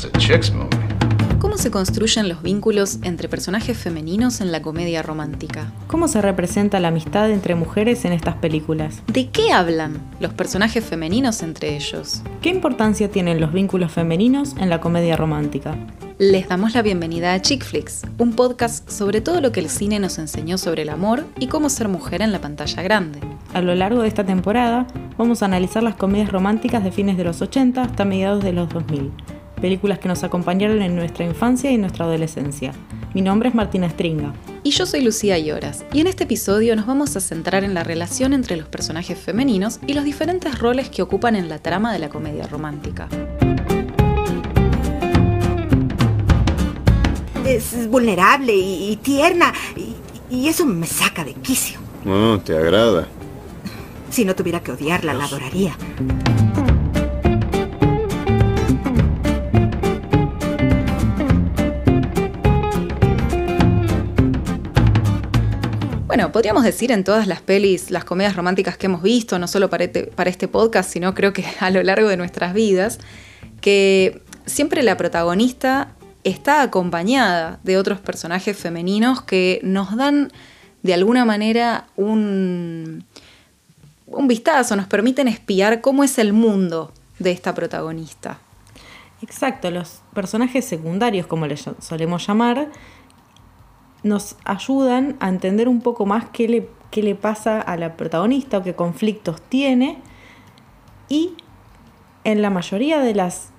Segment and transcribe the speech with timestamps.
[0.00, 0.70] It's a chick's movie.
[1.40, 5.72] ¿Cómo se construyen los vínculos entre personajes femeninos en la comedia romántica?
[5.88, 9.02] ¿Cómo se representa la amistad entre mujeres en estas películas?
[9.08, 12.22] ¿De qué hablan los personajes femeninos entre ellos?
[12.40, 15.76] ¿Qué importancia tienen los vínculos femeninos en la comedia romántica?
[16.18, 19.98] Les damos la bienvenida a Chick Flicks, un podcast sobre todo lo que el cine
[19.98, 23.20] nos enseñó sobre el amor y cómo ser mujer en la pantalla grande.
[23.52, 24.86] A lo largo de esta temporada
[25.18, 28.68] vamos a analizar las comedias románticas de fines de los 80 hasta mediados de los
[28.70, 29.10] 2000,
[29.60, 32.72] películas que nos acompañaron en nuestra infancia y nuestra adolescencia.
[33.14, 34.32] Mi nombre es Martina Stringa.
[34.62, 37.84] Y yo soy Lucía Lloras, y en este episodio nos vamos a centrar en la
[37.84, 41.98] relación entre los personajes femeninos y los diferentes roles que ocupan en la trama de
[41.98, 43.08] la comedia romántica.
[47.46, 49.94] Es vulnerable y, y tierna, y,
[50.34, 51.78] y eso me saca de quicio.
[52.06, 53.08] Oh, ¿te agrada?
[54.10, 55.76] Si no tuviera que odiarla, la adoraría.
[66.10, 69.70] Bueno, podríamos decir en todas las pelis, las comedias románticas que hemos visto, no solo
[69.70, 72.98] para este, este podcast, sino creo que a lo largo de nuestras vidas,
[73.60, 75.92] que siempre la protagonista
[76.24, 80.32] está acompañada de otros personajes femeninos que nos dan
[80.82, 83.04] de alguna manera un,
[84.08, 88.40] un vistazo, nos permiten espiar cómo es el mundo de esta protagonista.
[89.22, 92.68] Exacto, los personajes secundarios, como les solemos llamar,
[94.02, 98.58] nos ayudan a entender un poco más qué le, qué le pasa a la protagonista
[98.58, 99.98] o qué conflictos tiene.
[101.08, 101.34] Y
[102.24, 103.50] en la mayoría de las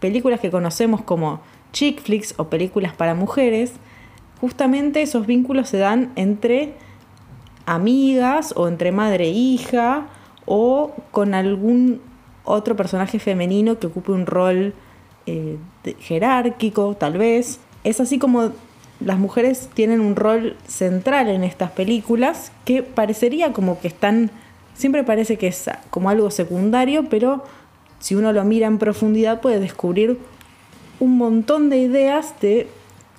[0.00, 1.40] películas que conocemos como
[1.72, 3.74] chick flicks o películas para mujeres,
[4.40, 6.74] justamente esos vínculos se dan entre
[7.66, 10.08] amigas o entre madre e hija
[10.46, 12.00] o con algún
[12.44, 14.74] otro personaje femenino que ocupe un rol
[15.26, 15.58] eh,
[16.00, 17.60] jerárquico, tal vez.
[17.84, 18.50] Es así como
[19.00, 24.30] las mujeres tienen un rol central en estas películas que parecería como que están,
[24.74, 27.42] siempre parece que es como algo secundario, pero
[27.98, 30.18] si uno lo mira en profundidad puede descubrir
[31.00, 32.68] un montón de ideas de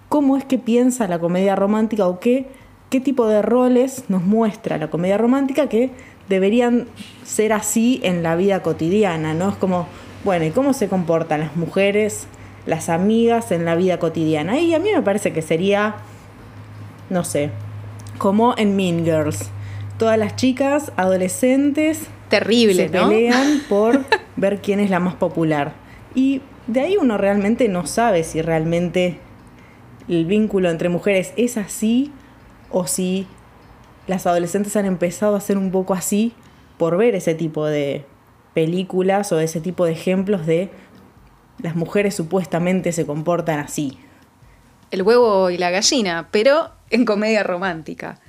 [0.07, 2.47] cómo es que piensa la comedia romántica o qué,
[2.89, 5.89] qué tipo de roles nos muestra la comedia romántica que
[6.29, 6.87] deberían
[7.23, 9.49] ser así en la vida cotidiana, ¿no?
[9.49, 9.87] Es como,
[10.23, 12.27] bueno, ¿y cómo se comportan las mujeres?
[12.65, 14.59] Las amigas en la vida cotidiana.
[14.59, 15.95] Y a mí me parece que sería,
[17.09, 17.49] no sé,
[18.17, 19.49] como en Mean Girls.
[19.97, 23.09] Todas las chicas adolescentes Terrible, se ¿no?
[23.09, 24.03] pelean por
[24.35, 25.73] ver quién es la más popular.
[26.15, 29.17] Y de ahí uno realmente no sabe si realmente
[30.07, 32.11] el vínculo entre mujeres es así
[32.69, 33.27] o si
[34.07, 36.33] las adolescentes han empezado a ser un poco así
[36.77, 38.05] por ver ese tipo de
[38.53, 40.69] películas o ese tipo de ejemplos de
[41.61, 43.97] las mujeres supuestamente se comportan así.
[44.91, 48.19] El huevo y la gallina, pero en comedia romántica.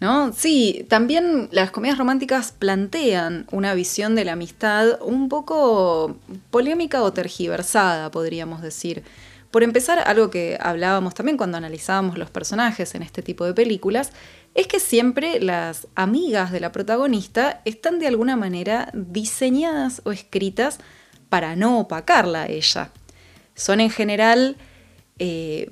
[0.00, 0.32] ¿No?
[0.32, 6.16] Sí, también las comedias románticas plantean una visión de la amistad un poco
[6.50, 9.02] polémica o tergiversada, podríamos decir.
[9.50, 14.12] Por empezar, algo que hablábamos también cuando analizábamos los personajes en este tipo de películas,
[14.54, 20.78] es que siempre las amigas de la protagonista están de alguna manera diseñadas o escritas
[21.30, 22.90] para no opacarla a ella.
[23.54, 24.58] Son en general
[25.18, 25.70] eh,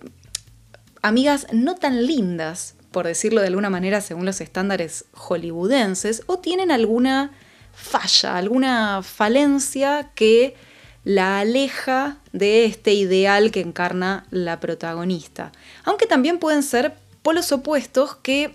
[1.03, 6.71] amigas no tan lindas, por decirlo de alguna manera según los estándares hollywoodenses, o tienen
[6.71, 7.33] alguna
[7.73, 10.57] falla, alguna falencia que
[11.05, 15.53] la aleja de este ideal que encarna la protagonista.
[15.85, 18.55] Aunque también pueden ser polos opuestos que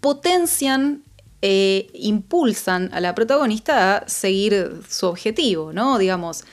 [0.00, 1.02] potencian
[1.40, 5.98] eh, impulsan a la protagonista a seguir su objetivo, ¿no?
[5.98, 6.44] Digamos,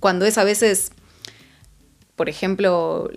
[0.00, 0.90] cuando es a veces,
[2.16, 3.08] por ejemplo,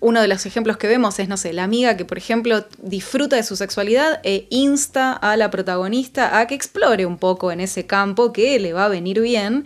[0.00, 3.34] uno de los ejemplos que vemos es, no sé, la amiga que, por ejemplo, disfruta
[3.34, 7.84] de su sexualidad e insta a la protagonista a que explore un poco en ese
[7.84, 9.64] campo que le va a venir bien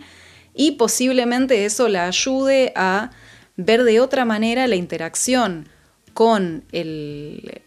[0.55, 3.11] y posiblemente eso la ayude a
[3.57, 5.69] ver de otra manera la interacción
[6.13, 7.61] con el,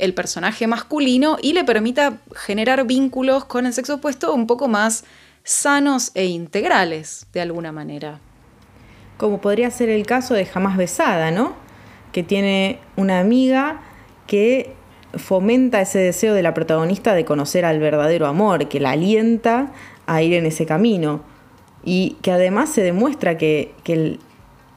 [0.00, 5.04] el personaje masculino y le permita generar vínculos con el sexo opuesto un poco más
[5.44, 8.18] sanos e integrales, de alguna manera.
[9.16, 11.54] Como podría ser el caso de Jamás Besada, ¿no?
[12.12, 13.82] Que tiene una amiga
[14.26, 14.74] que
[15.14, 19.72] fomenta ese deseo de la protagonista de conocer al verdadero amor, que la alienta
[20.06, 21.22] a ir en ese camino.
[21.84, 24.18] Y que además se demuestra que, que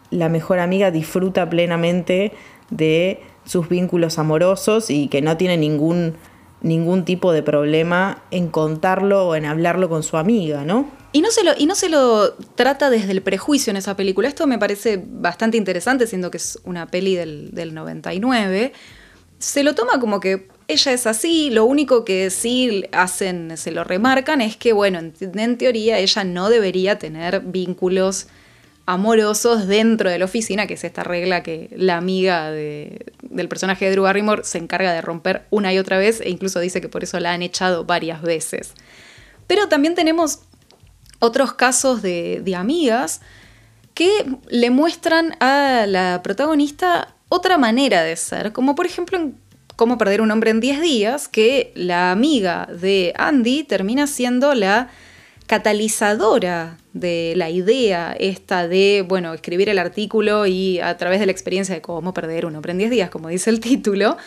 [0.09, 2.31] la mejor amiga disfruta plenamente
[2.69, 6.15] de sus vínculos amorosos y que no tiene ningún,
[6.61, 10.89] ningún tipo de problema en contarlo o en hablarlo con su amiga, ¿no?
[11.11, 14.27] Y no, se lo, y no se lo trata desde el prejuicio en esa película.
[14.27, 18.73] Esto me parece bastante interesante, siendo que es una peli del, del 99.
[19.37, 23.83] Se lo toma como que ella es así, lo único que sí hacen, se lo
[23.83, 28.27] remarcan es que, bueno, en, en teoría ella no debería tener vínculos
[28.85, 33.85] amorosos dentro de la oficina, que es esta regla que la amiga de- del personaje
[33.85, 36.89] de Drew Barrymore se encarga de romper una y otra vez e incluso dice que
[36.89, 38.73] por eso la han echado varias veces.
[39.47, 40.39] Pero también tenemos
[41.19, 43.21] otros casos de, de amigas
[43.93, 44.09] que
[44.49, 49.41] le muestran a la protagonista otra manera de ser, como por ejemplo en
[49.75, 54.89] Cómo perder un hombre en 10 días, que la amiga de Andy termina siendo la
[55.53, 61.31] catalizadora de la idea esta de, bueno, escribir el artículo y a través de la
[61.31, 64.17] experiencia de cómo perder un hombre en 10 días, como dice el título,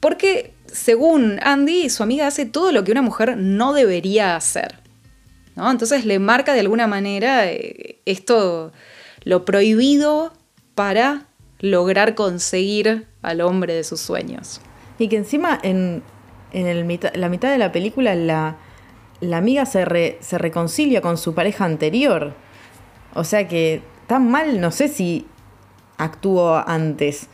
[0.00, 4.80] porque según Andy, su amiga hace todo lo que una mujer no debería hacer.
[5.56, 5.70] ¿no?
[5.70, 8.70] Entonces le marca de alguna manera eh, esto,
[9.24, 10.34] lo prohibido
[10.74, 11.26] para
[11.60, 14.60] lograr conseguir al hombre de sus sueños.
[14.98, 16.02] Y que encima en,
[16.52, 18.58] en la mitad de la película la,
[19.20, 22.34] la amiga se, re- se reconcilia con su pareja anterior.
[23.14, 25.26] O sea que tan mal no sé si
[25.98, 27.26] actuó antes.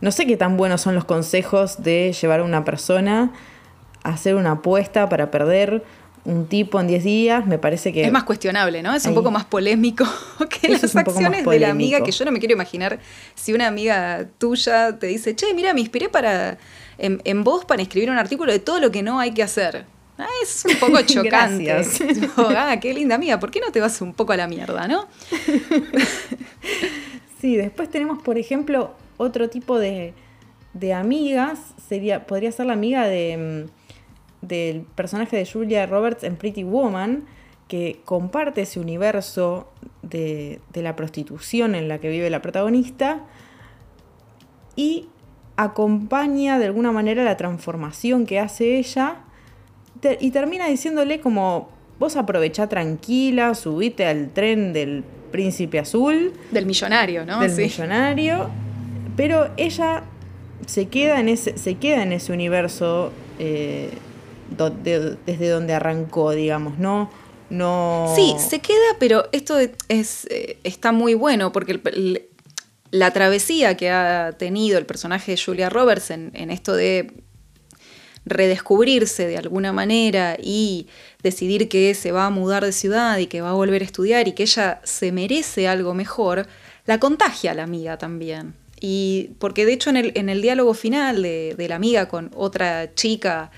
[0.00, 3.32] No sé qué tan buenos son los consejos de llevar a una persona
[4.02, 5.84] a hacer una apuesta para perder
[6.24, 7.46] un tipo en 10 días.
[7.46, 8.04] Me parece que...
[8.04, 8.94] Es más cuestionable, ¿no?
[8.94, 10.04] Es un poco más polémico
[10.50, 12.98] que Eso las acciones de la amiga, que yo no me quiero imaginar
[13.34, 16.58] si una amiga tuya te dice, che, mira, me inspiré para
[16.98, 19.84] en, en vos para escribir un artículo de todo lo que no hay que hacer.
[20.20, 21.74] Ah, es un poco chocante.
[22.56, 25.06] Ah, qué linda amiga, ¿por qué no te vas un poco a la mierda, no?
[27.40, 30.12] Sí, después tenemos, por ejemplo, otro tipo de,
[30.74, 31.58] de amigas.
[31.88, 33.64] Sería, podría ser la amiga de,
[34.42, 37.24] mm, del personaje de Julia Roberts en Pretty Woman,
[37.66, 43.24] que comparte ese universo de, de la prostitución en la que vive la protagonista
[44.76, 45.08] y
[45.56, 49.24] acompaña de alguna manera la transformación que hace ella
[50.20, 51.68] y termina diciéndole como
[51.98, 57.40] vos aprovechá tranquila, subite al tren del príncipe azul Del millonario, ¿no?
[57.40, 57.62] del Sí.
[57.62, 58.48] millonario,
[59.16, 60.02] pero ella
[60.66, 63.90] se queda en ese, se queda en ese universo eh,
[64.56, 67.10] do- de- desde donde arrancó, digamos, no,
[67.48, 68.12] no.
[68.16, 69.58] Sí, se queda, pero esto
[69.88, 72.22] es, eh, está muy bueno porque el- el-
[72.90, 77.12] la travesía que ha tenido el personaje de Julia Roberts en, en esto de
[78.26, 80.86] redescubrirse de alguna manera y
[81.22, 84.28] decidir que se va a mudar de ciudad y que va a volver a estudiar
[84.28, 86.46] y que ella se merece algo mejor,
[86.86, 88.54] la contagia a la amiga también.
[88.80, 92.30] Y porque de hecho en el, en el diálogo final de, de la amiga con
[92.34, 93.50] otra chica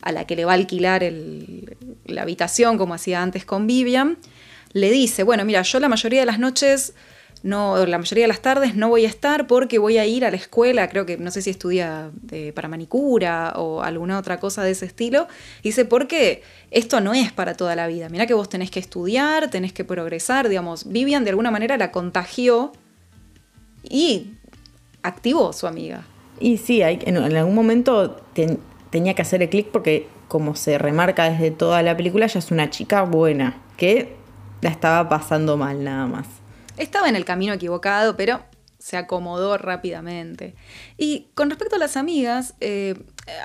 [0.00, 1.76] a la que le va a alquilar el-
[2.06, 4.18] la habitación como hacía antes con Vivian,
[4.72, 6.94] le dice, bueno, mira, yo la mayoría de las noches,
[7.44, 10.30] no, la mayoría de las tardes no voy a estar porque voy a ir a
[10.30, 14.62] la escuela, creo que no sé si estudia eh, para manicura o alguna otra cosa
[14.64, 15.28] de ese estilo.
[15.62, 18.08] Dice, porque esto no es para toda la vida.
[18.08, 20.88] Mira que vos tenés que estudiar, tenés que progresar, digamos.
[20.88, 22.72] Vivian de alguna manera la contagió
[23.82, 24.32] y
[25.02, 26.06] activó su amiga.
[26.40, 28.58] Y sí, en, algún momento ten-
[28.88, 32.50] tenía que hacer el clic porque, como se remarca desde toda la película, ella es
[32.50, 34.16] una chica buena, que
[34.62, 36.26] la estaba pasando mal nada más.
[36.76, 38.44] Estaba en el camino equivocado, pero
[38.78, 40.54] se acomodó rápidamente.
[40.98, 42.94] Y con respecto a las amigas, eh,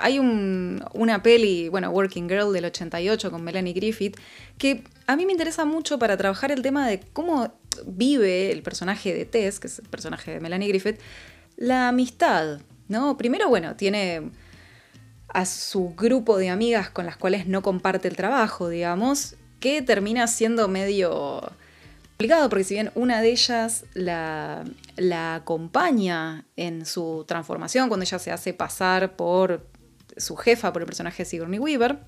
[0.01, 4.17] hay un- una peli, bueno, Working Girl del 88 con Melanie Griffith,
[4.57, 7.53] que a mí me interesa mucho para trabajar el tema de cómo
[7.85, 10.99] vive el personaje de Tess, que es el personaje de Melanie Griffith,
[11.55, 12.59] la amistad,
[12.89, 13.15] ¿no?
[13.17, 14.31] Primero, bueno, tiene
[15.29, 20.27] a su grupo de amigas con las cuales no comparte el trabajo, digamos, que termina
[20.27, 21.51] siendo medio
[22.19, 24.65] complicado, porque si bien una de ellas la,
[24.97, 29.65] la acompaña en su transformación, cuando ella se hace pasar por
[30.17, 31.99] su jefa, por el personaje de Sigourney Weaver,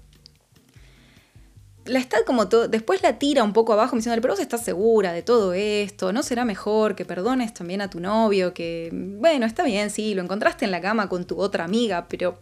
[1.85, 5.13] la está como todo, después la tira un poco abajo diciéndole, pero vos estás segura
[5.13, 8.53] de todo esto, ¿no será mejor que perdones también a tu novio?
[8.53, 12.37] Que, bueno, está bien, sí, lo encontraste en la cama con tu otra amiga, pero...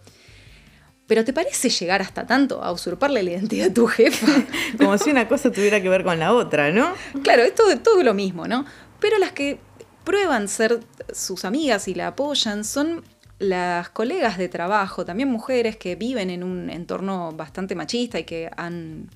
[1.09, 4.27] Pero ¿te parece llegar hasta tanto a usurparle la identidad a tu jefa?
[4.77, 6.93] Como si una cosa tuviera que ver con la otra, ¿no?
[7.23, 8.63] Claro, es todo, todo lo mismo, ¿no?
[8.99, 9.57] Pero las que
[10.03, 13.03] prueban ser sus amigas y la apoyan son
[13.39, 18.51] las colegas de trabajo, también mujeres que viven en un entorno bastante machista y que
[18.55, 19.09] han,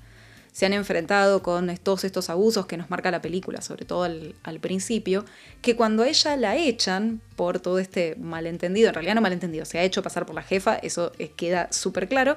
[0.54, 4.60] se han enfrentado con todos estos abusos que nos marca la película, sobre todo al,
[4.60, 5.24] principio,
[5.62, 9.82] que cuando ella la echan por todo este malentendido, en realidad no malentendido, se ha
[9.82, 12.36] hecho pasar por la jefa, eso queda súper claro,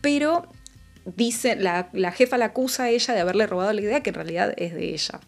[0.00, 0.46] pero
[1.04, 4.14] dice, la, la jefa la acusa a ella de haberle robado la idea que en
[4.14, 5.20] realidad es de ella.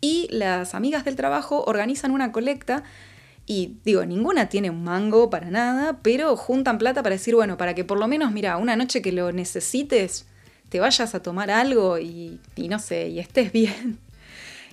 [0.00, 2.84] Y las amigas del trabajo organizan una colecta
[3.46, 7.74] y digo, ninguna tiene un mango para nada, pero juntan plata para decir, bueno, para
[7.74, 10.26] que por lo menos, mira, una noche que lo necesites,
[10.72, 13.98] te vayas a tomar algo y, y no sé, y estés bien.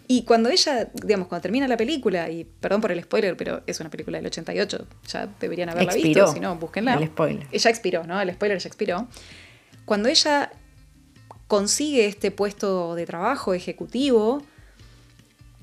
[0.07, 3.81] Y cuando ella, digamos, cuando termina la película, y perdón por el spoiler, pero es
[3.81, 6.93] una película del 88, ya deberían haberla Expiró visto, si no, búsquenla.
[6.93, 7.45] el spoiler.
[7.51, 8.19] Ella expiró, ¿no?
[8.21, 9.09] El spoiler ya expiró.
[9.83, 10.51] Cuando ella
[11.47, 14.41] consigue este puesto de trabajo ejecutivo,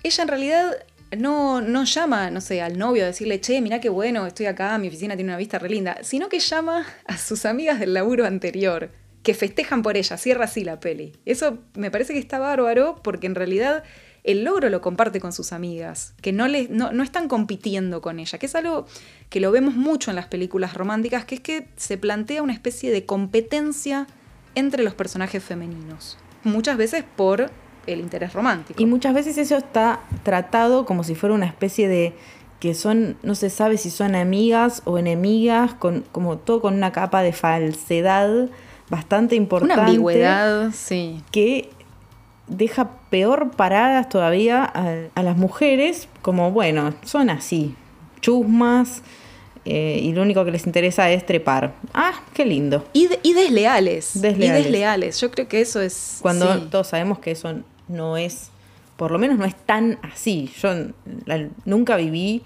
[0.02, 0.76] ella en realidad
[1.16, 4.76] no, no llama, no sé, al novio a decirle, che, mira qué bueno, estoy acá,
[4.76, 8.26] mi oficina tiene una vista re linda, sino que llama a sus amigas del laburo
[8.26, 8.90] anterior,
[9.26, 11.12] que festejan por ella, cierra así la peli.
[11.24, 13.82] Eso me parece que está bárbaro porque en realidad
[14.22, 18.38] el logro lo comparte con sus amigas, que no, no, no están compitiendo con ella,
[18.38, 18.86] que es algo
[19.28, 22.92] que lo vemos mucho en las películas románticas, que es que se plantea una especie
[22.92, 24.06] de competencia
[24.54, 27.50] entre los personajes femeninos, muchas veces por
[27.88, 28.80] el interés romántico.
[28.80, 32.14] Y muchas veces eso está tratado como si fuera una especie de
[32.60, 36.92] que son, no se sabe si son amigas o enemigas, con, como todo con una
[36.92, 38.50] capa de falsedad
[38.90, 39.74] bastante importante.
[39.74, 41.20] Una ambigüedad, sí.
[41.30, 41.70] Que
[42.48, 47.74] deja peor paradas todavía a, a las mujeres, como bueno, son así,
[48.20, 49.02] chusmas,
[49.64, 51.74] eh, y lo único que les interesa es trepar.
[51.92, 52.84] Ah, qué lindo.
[52.92, 54.60] Y, de- y desleales, Desleales.
[54.60, 55.20] Y desleales.
[55.20, 56.18] Yo creo que eso es.
[56.22, 56.68] Cuando sí.
[56.70, 57.52] todos sabemos que eso
[57.88, 58.50] no es,
[58.96, 60.52] por lo menos no es tan así.
[60.62, 60.68] Yo
[61.24, 62.42] la- nunca viví...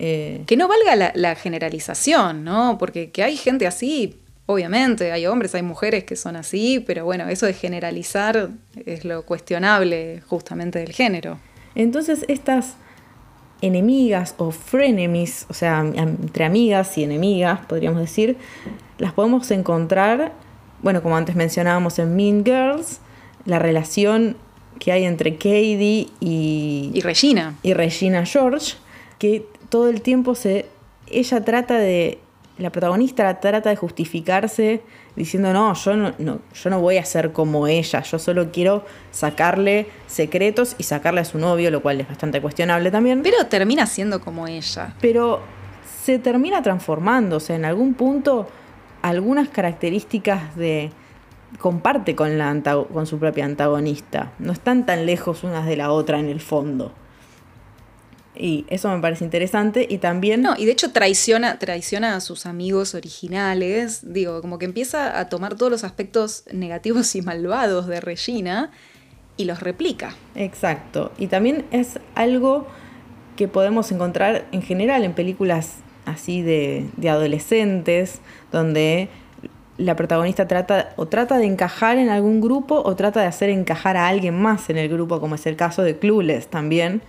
[0.00, 2.78] eh, Que no valga la, la generalización, ¿no?
[2.78, 7.28] Porque que hay gente así, obviamente, hay hombres, hay mujeres que son así, pero bueno,
[7.28, 8.50] eso de generalizar
[8.84, 11.38] es lo cuestionable justamente del género.
[11.74, 12.76] Entonces estas
[13.60, 18.36] enemigas o frenemies, o sea, entre amigas y enemigas, podríamos decir,
[18.98, 20.32] las podemos encontrar,
[20.82, 23.00] bueno, como antes mencionábamos en Mean Girls,
[23.44, 24.36] la relación
[24.78, 27.54] que hay entre Katie y, Y Regina.
[27.62, 28.74] y Regina George,
[29.18, 30.66] que todo el tiempo se.
[31.10, 32.18] Ella trata de.
[32.58, 34.82] La protagonista trata de justificarse
[35.14, 38.84] diciendo: No, yo no, no, yo no voy a ser como ella, yo solo quiero
[39.10, 43.22] sacarle secretos y sacarle a su novio, lo cual es bastante cuestionable también.
[43.22, 44.94] Pero termina siendo como ella.
[45.00, 45.40] Pero
[46.02, 48.48] se termina transformando, o sea, en algún punto
[49.02, 50.90] algunas características de
[51.58, 52.54] comparte con la
[52.92, 54.32] con su propia antagonista.
[54.38, 56.92] No están tan lejos unas de la otra en el fondo.
[58.38, 62.46] Y eso me parece interesante y también No, y de hecho traiciona, traiciona a sus
[62.46, 64.00] amigos originales.
[64.12, 68.70] Digo, como que empieza a tomar todos los aspectos negativos y malvados de Regina
[69.36, 70.14] y los replica.
[70.34, 71.12] Exacto.
[71.18, 72.66] Y también es algo
[73.36, 75.76] que podemos encontrar en general en películas
[76.06, 78.20] así de, de adolescentes,
[78.52, 79.08] donde
[79.78, 83.96] la protagonista trata o trata de encajar en algún grupo o trata de hacer encajar
[83.96, 87.02] a alguien más en el grupo, como es el caso de Clueless también,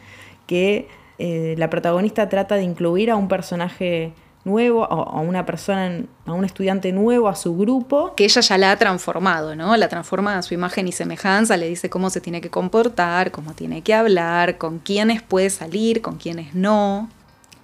[0.48, 0.88] que
[1.20, 4.14] eh, la protagonista trata de incluir a un personaje
[4.46, 8.14] nuevo, a a una persona, a un estudiante nuevo a su grupo.
[8.16, 9.76] Que ella ya la ha transformado, ¿no?
[9.78, 13.54] La transforma a su imagen y semejanza, le dice cómo se tiene que comportar, cómo
[13.54, 17.10] tiene que hablar, con quiénes puede salir, con quiénes no.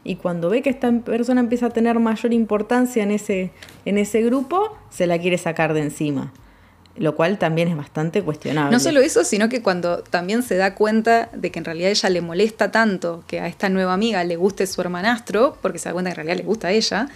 [0.03, 3.51] Y cuando ve que esta persona empieza a tener mayor importancia en ese,
[3.85, 6.33] en ese grupo, se la quiere sacar de encima.
[6.95, 8.71] Lo cual también es bastante cuestionable.
[8.71, 12.09] No solo eso, sino que cuando también se da cuenta de que en realidad ella
[12.09, 15.93] le molesta tanto que a esta nueva amiga le guste su hermanastro, porque se da
[15.93, 17.07] cuenta que en realidad le gusta a ella,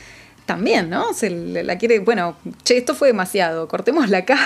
[0.48, 1.13] también, ¿no?
[1.13, 4.38] Se le- la quiere, bueno, che, esto fue demasiado, cortémosla acá.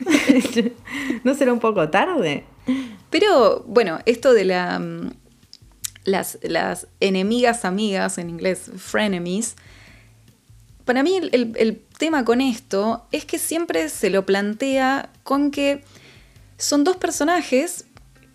[1.24, 2.44] ¿No será un poco tarde?
[3.10, 5.10] Pero bueno, esto de la, mm,
[6.04, 9.56] las, las enemigas amigas, en inglés frenemies,
[10.84, 15.82] para mí el, tema con esto es que siempre se lo plantea con que
[16.58, 17.86] son dos personajes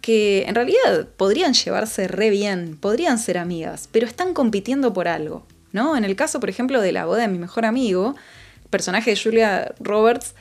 [0.01, 5.45] que en realidad podrían llevarse re bien, podrían ser amigas, pero están compitiendo por algo,
[5.73, 5.97] ¿no?
[5.97, 8.15] En el caso, por ejemplo, de la boda de mi mejor amigo,
[8.63, 10.33] el personaje de Julia Roberts,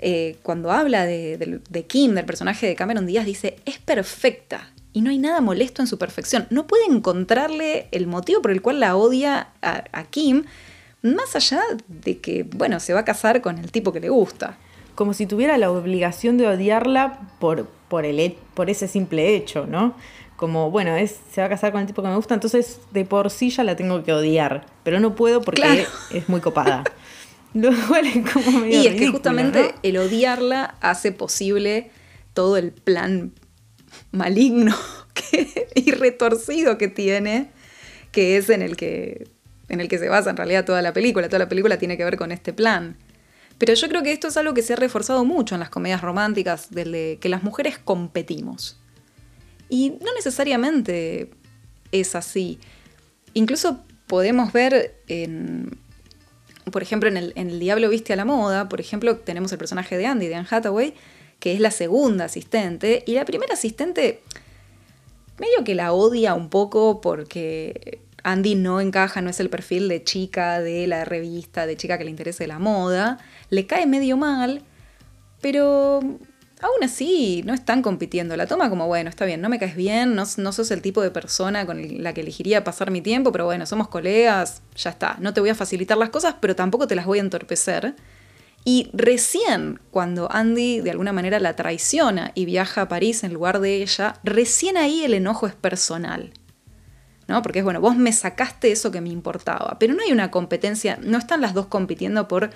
[0.00, 5.10] eh, cuando habla de, Kim, del personaje de Cameron Díaz, dice, es perfecta y no
[5.10, 6.46] hay nada molesto en su perfección.
[6.50, 10.44] No puede encontrarle el motivo por el cual la odia a Kim,
[11.04, 14.58] más allá de que, bueno, se va a casar con el tipo que le gusta.
[14.96, 19.94] Como si tuviera la obligación de odiarla por, por, el, por ese simple hecho, ¿no?
[20.36, 23.04] Como, bueno, es, se va a casar con el tipo que me gusta, entonces de
[23.04, 24.66] por sí ya la tengo que odiar.
[24.82, 25.82] Pero no puedo porque Claro.
[26.10, 26.82] es muy copada.
[27.54, 29.78] Lo cual es como medio Y es que justamente ¿no?
[29.84, 31.90] el odiarla hace posible
[32.32, 33.32] todo el plan
[34.10, 34.74] maligno
[35.14, 37.50] que- y retorcido que tiene,
[38.10, 39.28] que es en el que,
[39.68, 41.28] en el que se basa en realidad toda la película.
[41.28, 42.96] Toda la película tiene que ver con este plan.
[43.58, 46.00] Pero yo creo que esto es algo que se ha reforzado mucho en las comedias
[46.00, 48.78] románticas, del de que las mujeres competimos.
[49.68, 51.30] Y no necesariamente
[51.92, 52.58] es así.
[53.32, 55.78] Incluso podemos ver en,
[56.70, 59.58] por ejemplo, en el, en el Diablo Viste a la Moda, por ejemplo, tenemos el
[59.58, 60.94] personaje de Andy, de Anne Hathaway,
[61.38, 64.20] que es la segunda asistente, y la primera asistente
[65.38, 70.02] medio que la odia un poco porque Andy no encaja, no es el perfil de
[70.02, 73.18] chica de la revista, de chica que le interese la moda,
[73.50, 74.62] le cae medio mal,
[75.40, 76.00] pero
[76.64, 78.36] aún así no están compitiendo.
[78.36, 81.02] La toma como, bueno, está bien, no me caes bien, no, no sos el tipo
[81.02, 85.16] de persona con la que elegiría pasar mi tiempo, pero bueno, somos colegas, ya está.
[85.20, 87.94] No te voy a facilitar las cosas, pero tampoco te las voy a entorpecer.
[88.64, 93.60] Y recién cuando Andy de alguna manera la traiciona y viaja a París en lugar
[93.60, 96.32] de ella, recién ahí el enojo es personal.
[97.28, 97.42] ¿No?
[97.42, 99.76] Porque es bueno, vos me sacaste eso que me importaba.
[99.78, 102.50] Pero no hay una competencia, no están las dos compitiendo por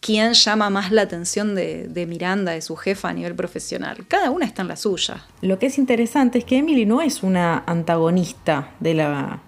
[0.00, 4.06] quién llama más la atención de, Miranda, de su jefa a nivel profesional.
[4.08, 5.24] Cada una está en la suya.
[5.42, 9.42] Lo que es interesante es que Emily no es una antagonista de la.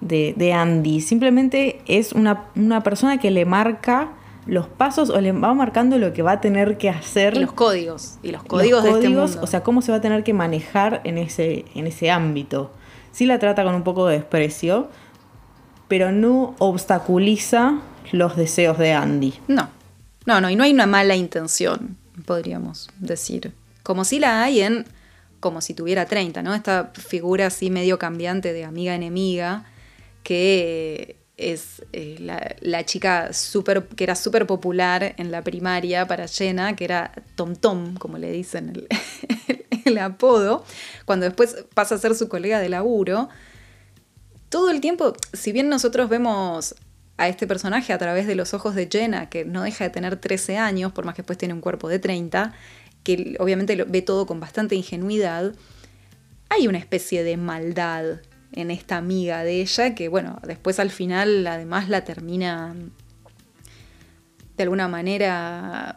[0.00, 4.12] De, Andy, simplemente es una, una persona que le marca
[4.46, 7.36] los pasos o le va marcando lo que va a tener que hacer.
[7.36, 8.18] Y los códigos.
[8.22, 9.40] Y los códigos, de este mundo.
[9.42, 12.70] O sea, cómo se va a tener que manejar en ese, en ese ámbito.
[13.12, 14.88] Sí la trata con un poco de desprecio,
[15.88, 17.80] pero no obstaculiza
[18.12, 19.34] los deseos de Andy.
[19.48, 19.70] No.
[20.26, 21.96] No, no, y no hay una mala intención,
[22.26, 23.52] podríamos decir.
[23.82, 24.84] Como si la hay en
[25.40, 26.54] como si tuviera 30, ¿no?
[26.54, 29.64] Esta figura así medio cambiante de amiga-enemiga
[30.22, 32.18] que es eh,
[32.60, 37.54] la, chica super, que era súper popular en la primaria para Jenna, que era Tom
[37.54, 38.88] Tom, como le dicen el,
[39.88, 40.64] el, apodo,
[41.04, 43.28] cuando después pasa a ser su colega de laburo.
[44.48, 46.74] Todo el tiempo, si bien nosotros vemos
[47.18, 50.16] a este personaje a través de los ojos de Jenna, que no deja de tener
[50.16, 52.54] 13 años, por más que después tiene un cuerpo de 30,
[53.02, 55.52] que obviamente lo, ve todo con bastante ingenuidad,
[56.48, 58.20] hay una especie de maldad
[58.52, 62.74] en esta amiga de ella, que bueno, después al final además la termina
[64.56, 65.96] de alguna manera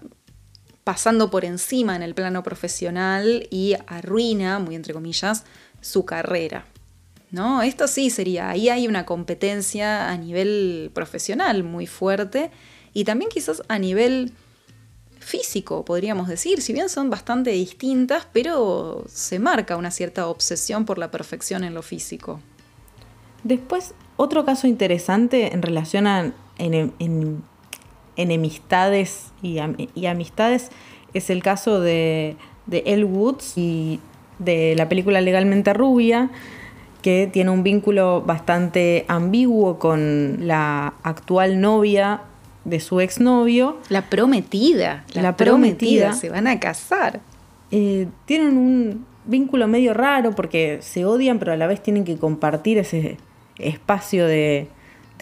[0.83, 5.45] pasando por encima en el plano profesional y arruina, muy entre comillas,
[5.81, 6.65] su carrera.
[7.31, 7.61] ¿No?
[7.61, 12.51] Esto sí sería, ahí hay una competencia a nivel profesional muy fuerte
[12.93, 14.33] y también quizás a nivel
[15.21, 20.97] físico, podríamos decir, si bien son bastante distintas, pero se marca una cierta obsesión por
[20.97, 22.41] la perfección en lo físico.
[23.43, 26.33] Después, otro caso interesante en relación a
[28.15, 30.69] enemistades y, amistades
[31.13, 32.35] es el caso de,
[32.67, 33.99] de Elle Woods y
[34.39, 36.29] de la película Legalmente Rubia,
[37.01, 42.21] que tiene un vínculo bastante ambiguo con la actual novia
[42.63, 43.77] de su exnovio.
[43.89, 45.03] La prometida.
[45.13, 46.13] La, prometida.
[46.13, 47.21] Se van a casar.
[47.71, 52.17] Eh, tienen un vínculo medio raro porque se odian, pero a la vez tienen que
[52.17, 53.17] compartir ese
[53.57, 54.67] espacio de,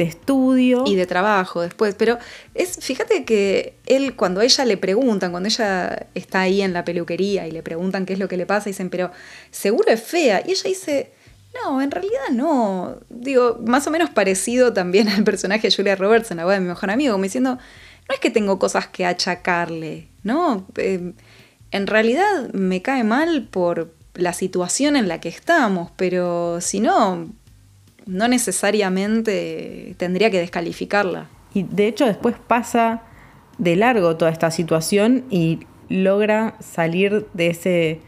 [0.04, 0.84] estudio.
[0.86, 1.96] Y de trabajo después.
[1.96, 2.18] Pero
[2.54, 6.86] es, fíjate que él, cuando a ella le preguntan, cuando ella está ahí en la
[6.86, 9.12] peluquería y le preguntan qué es lo que le pasa, dicen, pero
[9.52, 10.44] seguro es fea.
[10.46, 11.12] Y ella dice,
[11.54, 12.98] no, en realidad no.
[13.10, 16.62] Digo, más o menos parecido también al personaje de Julia Roberts en la web de
[16.62, 20.66] mi mejor amigo, como diciendo, no es que tengo cosas que achacarle, ¿no?
[20.78, 21.14] Eh,
[21.72, 27.30] en realidad me cae mal por la situación en la que estamos, pero si no,
[28.10, 31.30] no necesariamente tendría que descalificarla.
[31.54, 33.04] Y de hecho después pasa
[33.58, 38.02] de largo toda esta situación y logra salir de ese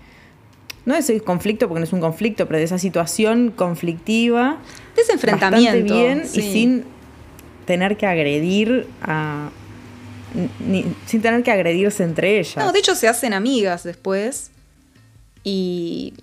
[0.85, 4.57] no de ese conflicto, porque no es un conflicto, pero de esa situación conflictiva.
[4.95, 5.93] De ese enfrentamiento.
[5.93, 6.85] bien y sin
[7.65, 9.51] tener que agredir a.
[11.05, 12.57] sin tener que agredirse entre ellas.
[12.57, 14.49] No, de hecho se hacen amigas después.
[15.43, 16.15] Y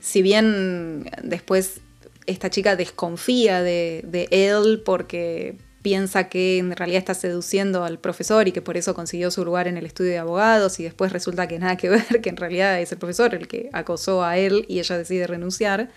[0.00, 1.80] si bien después
[2.28, 8.52] esta chica desconfía de, él porque piensa que en realidad está seduciendo al profesor y
[8.52, 11.58] que por eso consiguió su lugar en el estudio de abogados y después resulta que
[11.58, 14.78] nada que ver, que en realidad es el profesor el que acosó a él y
[14.78, 15.88] ella decide renunciar.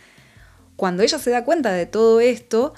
[0.78, 2.74] Cuando ella se da cuenta de todo esto,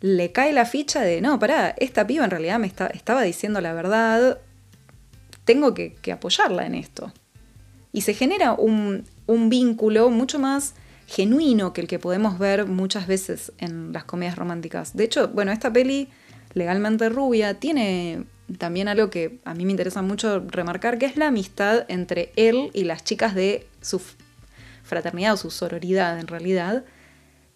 [0.00, 3.74] le cae la ficha de, no, pará, esta piba en realidad me estaba diciendo la
[3.74, 4.38] verdad,
[5.44, 7.12] tengo que, apoyarla en esto.
[7.92, 9.04] Y se genera un
[9.48, 10.74] vínculo mucho más
[11.06, 14.96] genuino que el que podemos ver muchas veces en las comedias románticas.
[14.96, 16.08] De hecho, bueno, esta peli
[16.54, 18.24] legalmente rubia, tiene
[18.58, 22.70] también algo que a mí me interesa mucho remarcar, que es la amistad entre él
[22.72, 24.00] y las chicas de su
[24.82, 26.84] fraternidad o su sororidad en realidad,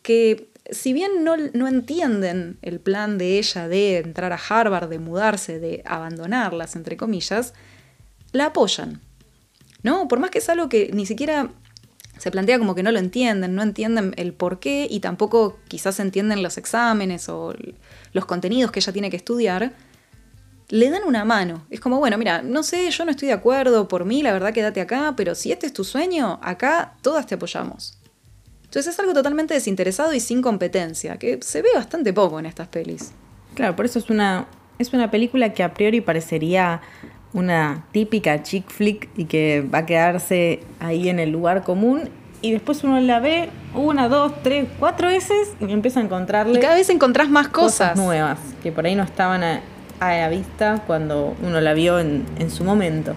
[0.03, 4.99] que si bien no, no entienden el plan de ella de entrar a Harvard, de
[4.99, 7.55] mudarse, de abandonarlas, entre comillas,
[8.33, 9.01] la apoyan.
[9.83, 10.09] ¿No?
[10.09, 11.51] Por más que es algo que ni siquiera
[12.21, 15.99] se plantea como que no lo entienden, no entienden el por qué y tampoco quizás
[16.01, 17.55] entienden los exámenes o
[18.13, 19.73] los contenidos que ella tiene que estudiar,
[20.69, 21.65] le dan una mano.
[21.71, 24.53] Es como, bueno, mira, no sé, yo no estoy de acuerdo, por mí la verdad
[24.53, 27.97] quédate acá, pero si este es tu sueño, acá todas te apoyamos.
[28.65, 32.69] Entonces es algo totalmente desinteresado y sin competencia, que se ve bastante poco en estas
[32.69, 33.13] pelis.
[33.55, 34.47] Claro, por eso es una,
[34.79, 36.83] es una película que a priori parecería
[37.33, 42.09] una típica chick flick y que va a quedarse ahí en el lugar común.
[42.43, 46.59] Y después uno la ve una, dos, tres, cuatro veces y empieza a encontrarle.
[46.59, 47.97] Y cada vez encontrás más cosas.
[47.97, 49.61] nuevas que por ahí no estaban a,
[50.01, 53.15] la vista cuando uno la vio en, su momento.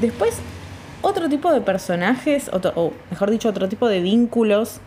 [0.00, 0.38] Después,
[1.02, 4.80] otro tipo de personajes, o mejor dicho, otro tipo de vínculos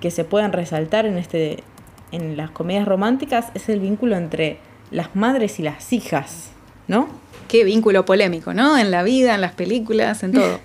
[0.00, 1.64] que se puedan resaltar en, este,
[2.10, 4.58] en las comedias románticas es el vínculo entre
[4.90, 6.50] las madres y las hijas,
[6.88, 7.21] ¿no?
[7.52, 8.78] Qué vínculo polémico, ¿no?
[8.78, 10.60] En la vida, en las películas, en todo.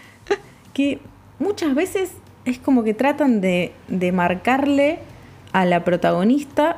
[0.72, 1.00] que
[1.40, 2.12] muchas veces
[2.44, 3.72] es como que tratan de,
[4.14, 5.00] marcarle
[5.50, 6.76] a la protagonista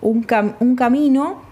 [0.00, 0.24] un,
[0.60, 1.42] un, camino,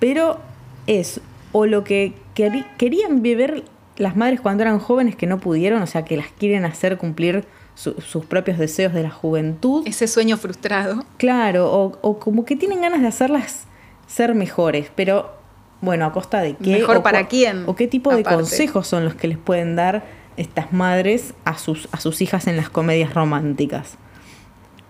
[0.00, 0.38] pero
[0.86, 3.64] es o lo que querían vivir
[3.96, 7.46] las madres cuando eran jóvenes que no pudieron, o sea, que las quieren hacer cumplir
[7.74, 9.82] sus propios deseos de la juventud.
[9.86, 11.06] Ese sueño frustrado.
[11.16, 13.64] Claro, o, o, como que tienen ganas de hacerlas
[14.06, 15.35] ser mejores, pero
[15.80, 16.72] bueno, a costa de qué.
[16.72, 17.64] Mejor para quién.
[17.66, 20.04] O qué tipo de consejos son los que les pueden dar
[20.36, 23.96] estas madres a sus, a sus hijas en las comedias románticas.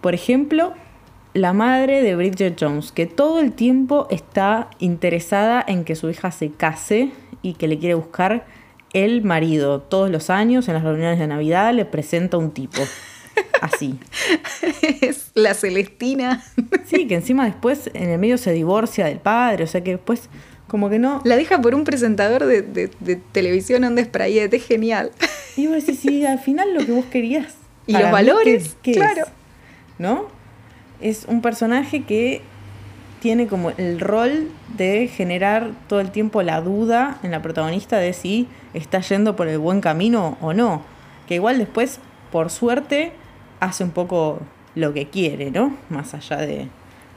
[0.00, 0.74] Por ejemplo,
[1.34, 6.30] la madre de Bridget Jones, que todo el tiempo está interesada en que su hija
[6.30, 7.10] se case
[7.42, 8.46] y que le quiere buscar
[8.92, 9.80] el marido.
[9.80, 12.80] Todos los años, en las reuniones de Navidad, le presenta un tipo.
[13.60, 13.98] Así.
[15.02, 16.42] es la Celestina.
[16.86, 20.28] sí, que encima después en el medio se divorcia del padre, o sea que después
[20.66, 21.20] como que no.
[21.24, 25.12] La deja por un presentador de, televisión on sprayete, es genial.
[25.56, 27.54] Y vos decís, sí, al final lo que vos querías.
[27.86, 29.26] Y los valores, claro.
[29.98, 30.26] ¿No?
[31.00, 32.42] Es un personaje que
[33.20, 38.12] tiene como el rol de generar todo el tiempo la duda en la protagonista de
[38.12, 40.82] si está yendo por el buen camino o no.
[41.26, 42.00] Que igual después,
[42.30, 43.12] por suerte,
[43.60, 44.40] hace un poco
[44.74, 45.76] lo que quiere, ¿no?
[45.88, 46.68] Más allá de,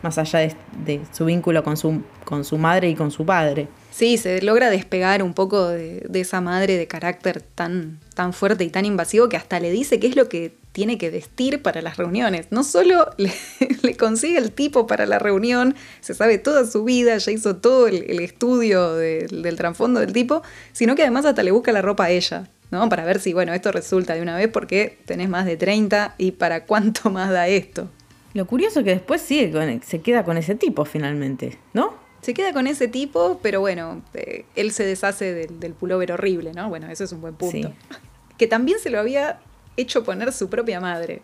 [0.02, 0.40] más allá
[0.86, 3.68] de, su vínculo con su, con su madre y con su padre.
[3.92, 8.70] Sí, se logra despegar un poco de, esa madre de carácter tan, tan fuerte y
[8.70, 11.98] tan invasivo que hasta le dice qué es lo que tiene que vestir para las
[11.98, 12.48] reuniones.
[12.52, 17.32] No solo le, consigue el tipo para la reunión, se sabe toda su vida, ya
[17.32, 21.82] hizo todo el, estudio del trasfondo del tipo, sino que además hasta le busca la
[21.82, 22.48] ropa a ella.
[22.72, 22.88] ¿no?
[22.88, 26.32] Para ver si, bueno, esto resulta de una vez porque tenés más de 30 y
[26.32, 27.90] para cuánto más da esto.
[28.40, 31.94] Lo curioso es que después sigue se queda con ese tipo finalmente, ¿no?
[32.22, 36.54] Se queda con ese tipo, pero bueno, eh, él se deshace del, del, pullover horrible,
[36.54, 36.70] ¿no?
[36.70, 37.74] Bueno, eso es un buen punto.
[38.38, 39.42] Que también se lo había
[39.76, 41.22] hecho poner su propia madre.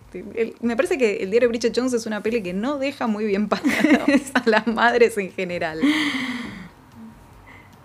[0.60, 3.47] me parece que el diario Bridget Jones es una peli que no deja muy bien
[3.47, 3.71] paradas
[4.34, 5.80] a las madres en general.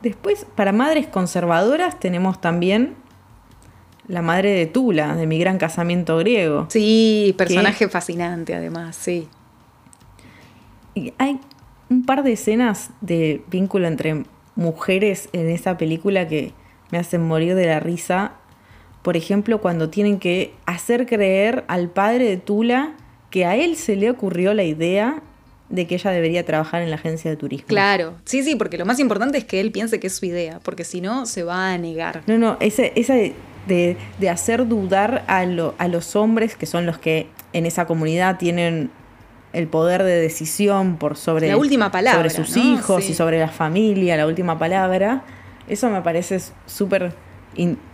[0.03, 2.97] Después, para madres conservadoras tenemos también
[4.11, 6.67] la madre de Tula, de mi gran casamiento griego.
[6.69, 9.29] Sí, personaje fascinante además, sí.
[10.95, 11.39] Y hay
[11.89, 14.25] un par de escenas de vínculo entre
[14.57, 16.53] mujeres en esa película que
[16.91, 18.33] me hacen morir de la risa.
[19.03, 22.95] Por ejemplo, cuando tienen que hacer creer al padre de Tula
[23.31, 25.23] que a él se le ocurrió la idea
[25.69, 27.69] de que ella debería trabajar en la agencia de turismo.
[27.69, 30.59] Claro, sí, sí, porque lo más importante es que él piense que es su idea,
[30.65, 32.23] porque si no, se va a negar.
[32.27, 33.15] No, no, esa, esa
[33.71, 33.97] de,
[34.29, 38.91] hacer dudar a, a los hombres, que son los que en esa comunidad tienen
[39.53, 43.49] el poder de decisión por sobre, la última palabra, sobre sus hijos y sobre la
[43.49, 45.23] familia, la última palabra.
[45.69, 47.13] Eso me parece súper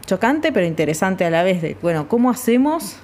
[0.04, 1.62] chocante, pero interesante a la vez.
[1.62, 2.96] De, bueno, ¿cómo hacemos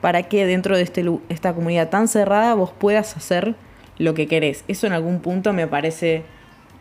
[0.00, 3.54] para que dentro de este, esta comunidad tan cerrada vos puedas hacer
[3.98, 4.64] lo que querés?
[4.68, 6.24] Eso en algún punto me parece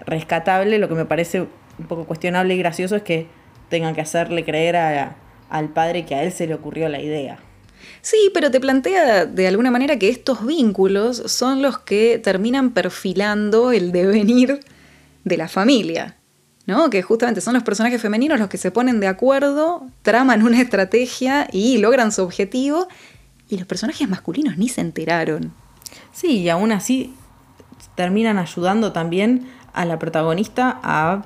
[0.05, 0.79] rescatable.
[0.79, 3.27] Lo que me parece un poco cuestionable y gracioso es que
[3.69, 5.15] tengan que hacerle creer a,
[5.49, 7.39] al padre que a él se le ocurrió la idea.
[8.01, 13.71] Sí, pero te plantea de alguna manera que estos vínculos son los que terminan perfilando
[13.71, 14.59] el devenir
[15.23, 16.17] de la familia.
[16.65, 16.89] ¿no?
[16.89, 21.47] Que justamente son los personajes femeninos los que se ponen de acuerdo, traman una estrategia
[21.51, 22.87] y logran su objetivo,
[23.47, 25.53] y los personajes masculinos ni se enteraron.
[26.11, 27.13] Sí, y aún así
[27.95, 31.25] terminan ayudando también a la protagonista a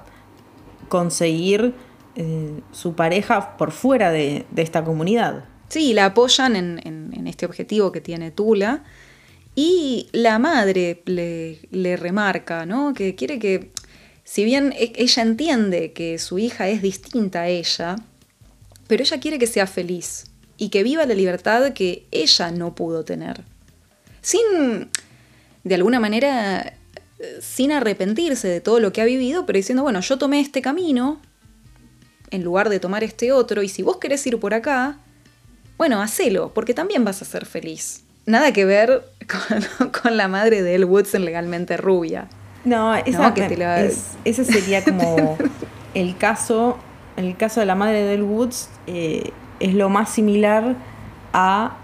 [0.90, 1.74] conseguir
[2.22, 5.46] eh, su pareja por fuera de, esta comunidad.
[5.70, 8.84] Sí, la apoyan en, este objetivo que tiene Tula.
[9.56, 12.94] Y la madre le, le remarca, ¿no?
[12.94, 13.72] Que quiere que,
[14.26, 17.96] si bien e- ella entiende que su hija es distinta a ella,
[18.88, 20.26] pero ella quiere que sea feliz
[20.58, 23.46] y que viva la libertad que ella no pudo tener.
[24.20, 24.90] Sin,
[25.64, 26.74] de alguna manera,
[27.20, 30.62] eh, sin arrepentirse de todo lo que ha vivido, pero diciendo, bueno, yo tomé este
[30.62, 31.22] camino
[32.32, 34.98] en lugar de tomar este otro, y si vos querés ir por acá,
[35.78, 38.04] bueno, hacelo, porque también vas a ser feliz.
[38.26, 39.04] Nada que ver
[39.80, 42.28] con, con la madre de Elle Woodson legalmente rubia.
[42.66, 45.38] No, esa, No, que te la- es- ese sería como
[45.94, 46.78] el caso,
[47.18, 50.76] el caso de la madre de Elle Woods eh, es lo más similar
[51.34, 51.78] a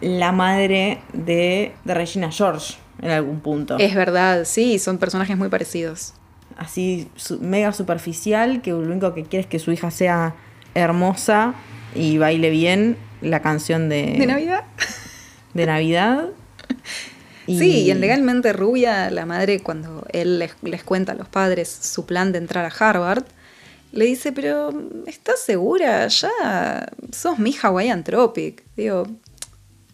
[0.00, 3.78] la madre de, de Regina George en algún punto.
[3.78, 6.12] Es verdad, sí, son personajes muy parecidos.
[6.56, 10.34] Así su- mega superficial, que lo único que quiere es que su hija sea
[10.74, 11.54] hermosa
[11.94, 14.64] y baile bien la canción de, ¿De Navidad?
[15.54, 16.28] de Navidad.
[17.48, 21.68] Sí, y en Legalmente Rubia, la madre, cuando él les, les cuenta a los padres
[21.70, 23.22] su plan de entrar a Harvard,
[23.92, 24.70] le dice, pero
[25.06, 26.08] ¿estás segura?
[26.08, 28.64] Ya sos mi Hawaiian Tropic.
[28.76, 29.06] Digo,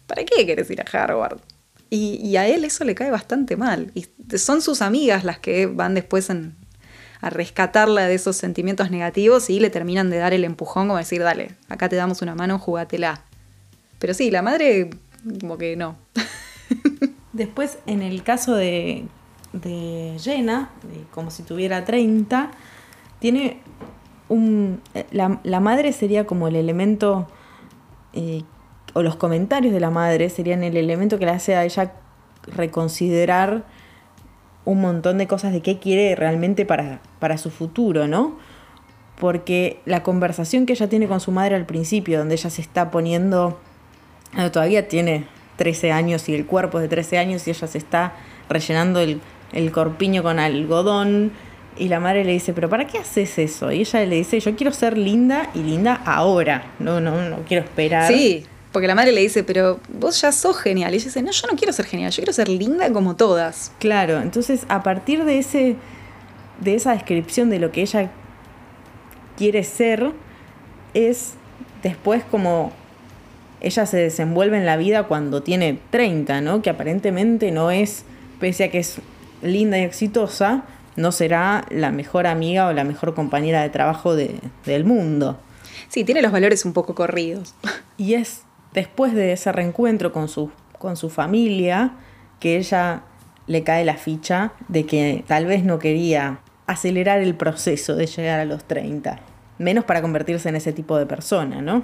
[0.07, 1.37] ¿para qué quieres ir a Harvard?
[1.95, 3.91] Y, a él eso le cae bastante mal.
[3.93, 9.59] Y son sus amigas las que van después a rescatarla de esos sentimientos negativos y
[9.59, 13.21] le terminan de dar el empujón como decir, dale, acá te damos una mano, jugátela.
[13.99, 14.89] Pero sí, la madre
[15.39, 15.95] como que no.
[17.33, 19.05] Después, en el caso de,
[19.53, 20.71] de Jenna,
[21.11, 22.49] como si tuviera 30,
[23.19, 23.59] tiene
[24.29, 24.81] un.
[24.95, 27.27] eh, La, la madre sería como el elemento.
[28.13, 28.43] eh,
[28.93, 31.93] o los comentarios de la madre serían el elemento que le hace a ella
[32.47, 33.63] reconsiderar
[34.65, 38.37] un montón de cosas de qué quiere realmente para, para su futuro, ¿no?
[39.19, 42.91] Porque la conversación que ella tiene con su madre al principio, donde ella se está
[42.91, 43.59] poniendo
[44.33, 45.25] bueno, todavía tiene
[45.57, 48.13] 13 años y el cuerpo es de 13 años y ella se está
[48.49, 51.31] rellenando el, el corpiño con algodón.
[51.77, 53.71] Y la madre le dice, pero ¿para qué haces eso?
[53.71, 56.71] Y ella le dice, yo quiero ser linda y linda ahora.
[56.79, 58.11] No, no, no quiero esperar.
[58.11, 60.91] Sí, porque la madre le dice, pero vos ya sos genial.
[60.93, 63.71] Y ella dice, no, yo no quiero ser genial, yo quiero ser linda como todas.
[63.79, 65.75] Claro, entonces a partir de ese
[66.59, 68.11] de esa descripción de lo que ella
[69.37, 70.11] quiere ser
[70.93, 71.33] es
[71.81, 72.71] después como
[73.61, 76.61] ella se desenvuelve en la vida cuando tiene 30, ¿no?
[76.61, 78.03] Que aparentemente no es
[78.39, 78.97] pese a que es
[79.41, 80.63] linda y exitosa,
[80.95, 85.39] no será la mejor amiga o la mejor compañera de trabajo de- del mundo.
[85.89, 87.55] Sí, tiene los valores un poco corridos.
[87.97, 91.93] Y es después de ese reencuentro con su, con su familia
[92.39, 93.03] que ella
[93.47, 98.39] le cae la ficha de que tal vez no quería acelerar el proceso de llegar
[98.39, 99.19] a los 30.
[99.57, 101.83] Menos para convertirse en ese tipo de persona, ¿no?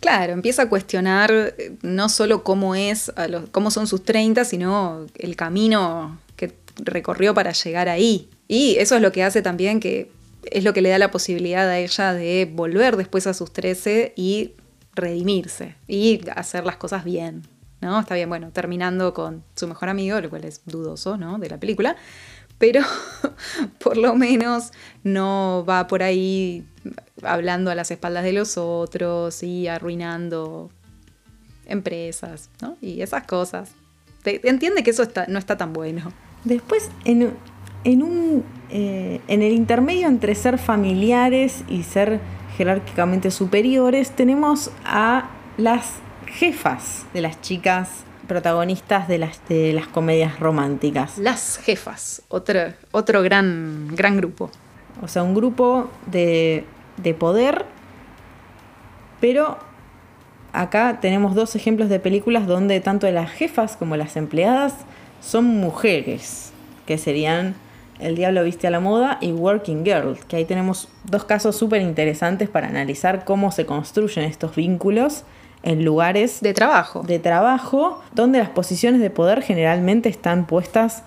[0.00, 4.44] Claro, empieza a cuestionar eh, no solo cómo es, a los, cómo son sus 30,
[4.44, 8.28] sino el camino que recorrió para llegar ahí.
[8.48, 10.10] Y eso es lo que hace también que
[10.50, 14.12] es lo que le da la posibilidad a ella de volver después a sus 13
[14.16, 14.54] y
[14.94, 17.42] redimirse y hacer las cosas bien.
[17.80, 17.98] ¿No?
[17.98, 21.38] Está bien, bueno, terminando con su mejor amigo, lo cual es dudoso, ¿no?
[21.38, 21.96] De la película.
[22.58, 22.80] Pero
[23.80, 24.70] por lo menos
[25.02, 26.64] no va por ahí
[27.22, 30.70] hablando a las espaldas de los otros y arruinando
[31.66, 32.76] empresas, ¿no?
[32.80, 33.72] Y esas cosas.
[34.24, 36.12] Entiende que eso está, no está tan bueno.
[36.44, 37.32] Después, en,
[37.82, 42.20] en un, eh, en el intermedio entre ser familiares y ser
[42.56, 50.40] jerárquicamente superiores, tenemos a las jefas de las chicas protagonistas de las, de las comedias
[50.40, 51.18] románticas.
[51.18, 52.60] Las jefas, otro,
[52.90, 54.50] otro gran, gran grupo.
[55.02, 56.64] O sea, un grupo de,
[56.96, 57.66] de poder,
[59.20, 59.58] pero
[60.52, 64.74] acá tenemos dos ejemplos de películas donde tanto las jefas como las empleadas
[65.20, 66.52] son mujeres,
[66.86, 67.54] que serían
[68.00, 71.82] El Diablo Viste a la Moda y Working Girl, que ahí tenemos dos casos súper
[71.82, 75.24] interesantes para analizar cómo se construyen estos vínculos
[75.62, 77.02] en lugares De trabajo.
[77.02, 81.04] de trabajo donde las posiciones de poder generalmente están puestas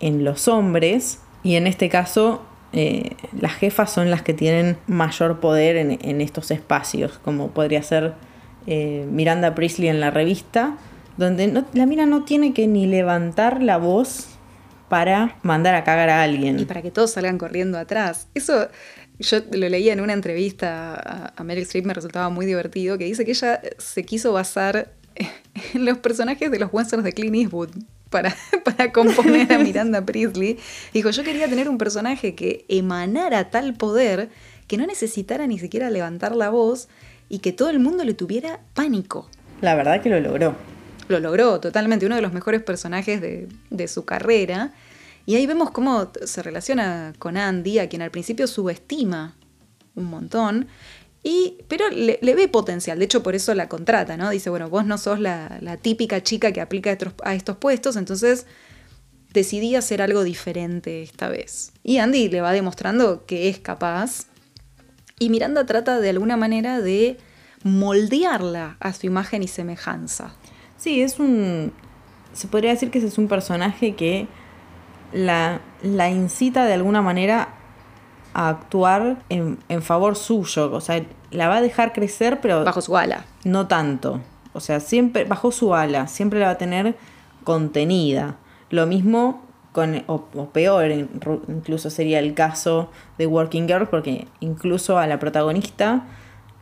[0.00, 2.42] en los hombres y en este caso
[2.74, 7.82] eh, las jefas son las que tienen mayor poder en, en estos espacios, como podría
[7.82, 8.12] ser
[8.66, 10.74] eh, Miranda Priestley en la revista,
[11.16, 14.33] donde no- la mina no tiene que ni levantar la voz
[14.94, 16.60] para mandar a cagar a alguien.
[16.60, 18.28] Y para que todos salgan corriendo atrás.
[18.32, 18.68] Eso
[19.18, 23.24] yo lo leía en una entrevista a, Meryl Streep, me resultaba muy divertido, que dice
[23.24, 24.92] que ella se quiso basar
[25.74, 27.70] en los personajes de los westerns de Clint Eastwood
[28.08, 30.60] para, para componer a Miranda Priestley.
[30.92, 34.28] Dijo, yo quería tener un personaje que emanara tal poder
[34.68, 36.88] que no necesitara ni siquiera levantar la voz
[37.28, 39.28] y que todo el mundo le tuviera pánico.
[39.60, 40.54] La verdad que lo logró.
[41.08, 44.72] Lo logró totalmente, uno de los mejores personajes de, su carrera.
[45.26, 49.36] Y ahí vemos cómo se relaciona con Andy, a quien al principio subestima
[49.94, 50.68] un montón,
[51.22, 54.28] y, pero le, ve potencial, de hecho por eso la contrata, ¿no?
[54.28, 58.46] Dice, bueno, vos no sos la, típica chica que aplica a estos puestos, entonces
[59.32, 61.72] decidí hacer algo diferente esta vez.
[61.82, 64.26] Y Andy le va demostrando que es capaz.
[65.18, 67.16] Y Miranda trata de alguna manera de
[67.62, 70.34] moldearla a su imagen y semejanza.
[70.84, 71.72] Sí, es un.
[72.34, 74.26] Se podría decir que ese es un personaje que
[75.14, 77.48] la, la incita de alguna manera
[78.34, 80.70] a actuar en, en favor suyo.
[80.70, 83.24] O sea, la va a dejar crecer, pero Bajo su ala.
[83.44, 84.20] no tanto.
[84.52, 86.96] O sea, siempre bajo su ala, siempre la va a tener
[87.44, 88.36] contenida.
[88.68, 89.42] Lo mismo
[89.72, 95.18] con, o, o peor, incluso sería el caso de Working Girl, porque incluso a la
[95.18, 96.04] protagonista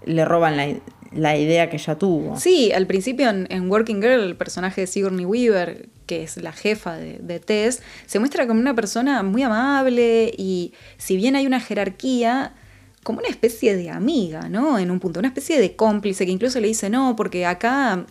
[0.05, 0.69] le roban la,
[1.15, 2.39] la idea que ella tuvo.
[2.39, 6.97] Sí, al principio en, Working Girl, el personaje de Sigourney Weaver, que es la jefa
[6.97, 11.61] de, de Tess, se muestra como una persona muy amable y si bien hay una
[11.61, 12.55] jerarquía,
[13.03, 14.79] como una especie de amiga, ¿no?
[14.79, 18.07] En un punto, una especie de cómplice que incluso le dice, no, porque acá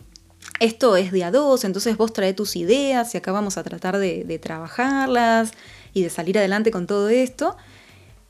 [0.59, 3.97] esto es de a dos, entonces vos trae tus ideas y acá vamos a tratar
[3.97, 5.51] de trabajarlas
[5.93, 7.55] y de salir adelante con todo esto.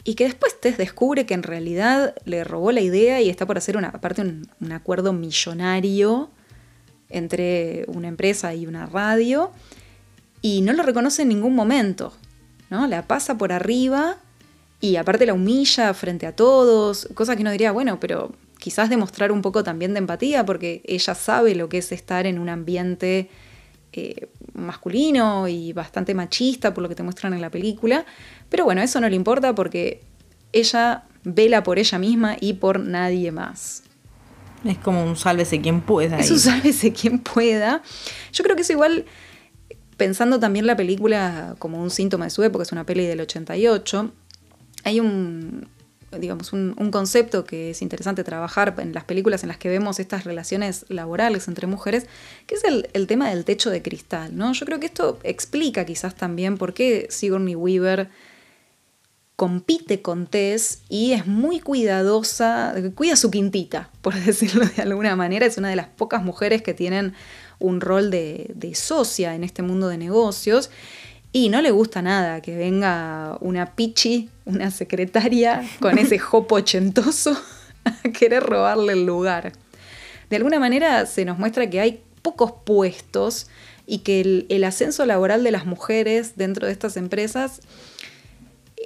[0.04, 3.58] Y que después Tess descubre que en realidad le robó la idea y está por
[3.58, 6.32] hacer una, aparte un, un acuerdo millonario
[7.10, 9.52] entre una empresa y una radio.
[10.42, 12.14] Y no lo reconoce en ningún momento.
[12.72, 12.88] ¿no?
[12.88, 14.18] La pasa por arriba
[14.80, 17.08] y aparte la humilla frente a todos.
[17.14, 21.14] Cosa que uno diría, bueno, pero quizás demostrar un poco también de empatía porque ella
[21.14, 23.30] sabe lo que es estar en un ambiente
[23.94, 28.06] eh, masculino y bastante machista por lo que te muestran en la película.
[28.50, 30.02] Pero bueno, eso no le importa porque
[30.54, 33.84] ella vela por ella misma y por nadie más.
[34.64, 36.20] Es como un sálvese quien pueda.
[36.20, 36.40] Eso ahí.
[36.40, 37.82] sálvese quien pueda.
[38.32, 39.06] Yo creo que eso igual,
[39.98, 44.12] pensando también la película como un síntoma de su época, es una peli del 88,
[44.84, 45.68] hay un,
[46.18, 50.24] digamos, un, concepto que es interesante trabajar en las películas en las que vemos estas
[50.24, 52.06] relaciones laborales entre mujeres,
[52.48, 54.52] que es el, el tema del techo de cristal, ¿no?
[54.54, 58.10] Yo creo que esto explica quizás también por qué Sigourney Weaver
[59.42, 65.48] compite con Tess y es muy cuidadosa, cuida su quintita, por decirlo de alguna manera.
[65.48, 67.16] Es una de las pocas mujeres que tienen
[67.58, 70.70] un rol de, de socia en este mundo de negocios.
[71.34, 77.38] Y no le gusta nada que venga una pichi, una secretaria, con ese jopo ochentoso
[77.84, 79.54] a querer robarle el lugar.
[80.30, 83.48] De alguna manera se nos muestra que hay pocos puestos
[83.88, 87.62] y que el, el ascenso laboral de las mujeres dentro de estas empresas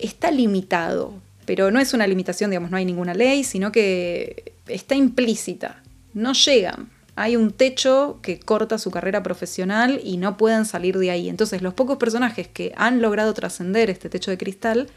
[0.01, 1.13] está limitado,
[1.45, 5.81] pero no es una limitación, digamos, no hay ninguna ley, sino que está implícita.
[6.13, 6.89] No llegan.
[7.15, 11.29] Hay un techo que corta su carrera profesional y no pueden salir de ahí.
[11.29, 14.89] Entonces, los pocos personajes que han logrado trascender este techo de cristal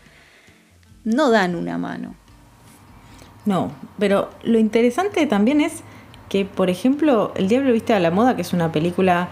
[1.09, 2.14] no dan una mano.
[3.44, 5.83] No, pero lo interesante también es
[6.29, 9.29] que, por ejemplo, El Diablo Viste a la Moda, que es una película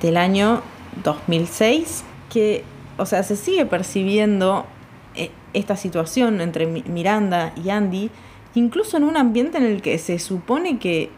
[0.00, 0.62] del año
[1.04, 2.64] 2006, que,
[2.98, 4.66] o sea, se sigue percibiendo
[5.14, 8.10] eh, esta situación entre Mi- Miranda y Andy,
[8.56, 11.10] incluso en un ambiente en el que se supone que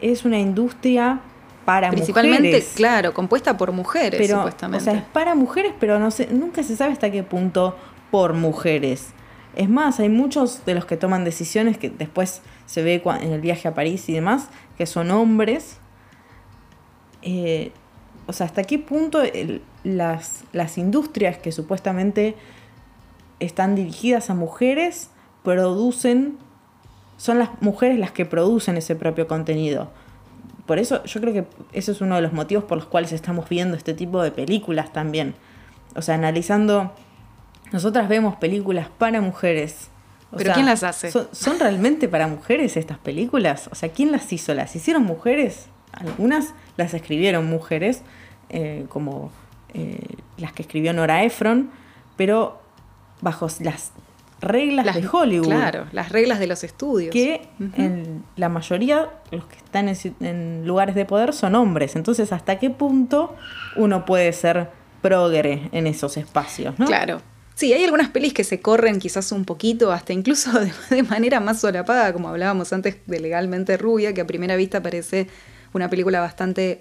[0.00, 1.20] es una industria
[1.64, 2.72] para Principalmente, mujeres.
[2.74, 4.82] claro, compuesta por mujeres, pero, supuestamente.
[4.82, 7.76] O sea, es para mujeres, pero no sé, nunca se sabe hasta qué punto
[8.12, 9.08] por mujeres.
[9.56, 13.40] Es más, hay muchos de los que toman decisiones que después se ve en el
[13.40, 15.78] viaje a París y demás, que son hombres.
[17.22, 17.72] Eh,
[18.26, 19.22] o sea, hasta qué punto
[19.82, 22.36] las, las industrias que supuestamente
[23.40, 25.08] están dirigidas a mujeres
[25.42, 26.36] producen,
[27.16, 29.90] son las mujeres las que producen ese propio contenido.
[30.66, 33.48] Por eso yo creo que ese es uno de los motivos por los cuales estamos
[33.48, 35.34] viendo este tipo de películas también.
[35.96, 36.92] O sea, analizando,
[37.72, 39.88] nosotras vemos películas para mujeres.
[40.30, 41.10] O ¿Pero sea, quién las hace?
[41.10, 43.68] ¿son, son realmente para mujeres estas películas?
[43.70, 44.54] O sea, ¿quién las hizo?
[44.54, 45.66] ¿Las hicieron mujeres?
[45.92, 48.02] Algunas las escribieron mujeres,
[48.48, 49.30] eh, como
[49.74, 49.98] eh,
[50.38, 51.70] las que escribió Nora Ephron,
[52.16, 52.60] pero
[53.20, 53.92] bajo las
[54.40, 57.12] reglas Las- de Hollywood Claro, las reglas de los estudios.
[57.12, 61.94] que en la mayoría los que están en, en lugares de poder son hombres.
[61.94, 63.36] Entonces, ¿hasta qué punto
[63.76, 64.70] uno puede ser
[65.02, 66.78] progre en esos espacios?
[66.78, 66.86] ¿no?
[66.86, 67.20] Claro.
[67.62, 70.50] Sí, hay algunas pelis que se corren quizás un poquito, hasta incluso
[70.90, 75.28] de, manera más solapada, como hablábamos antes de Legalmente Rubia, que a primera vista parece
[75.72, 76.80] una película bastante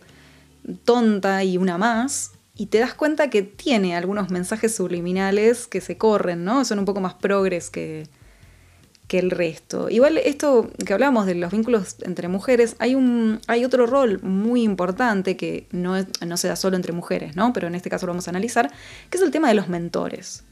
[0.83, 2.31] tonta y una más.
[2.55, 6.65] Y te das cuenta que tiene algunos mensajes subliminales que se corren, ¿no?
[6.65, 8.07] Son un poco más progres que,
[9.07, 9.87] que el resto.
[9.87, 14.63] Igual esto que hablamos de los vínculos entre mujeres, hay, un, hay otro rol muy
[14.63, 15.93] importante que no,
[16.25, 17.53] no se da solo entre mujeres, ¿no?
[17.53, 18.71] Pero en este caso lo vamos a analizar,
[19.11, 20.43] que es el tema de los mentores.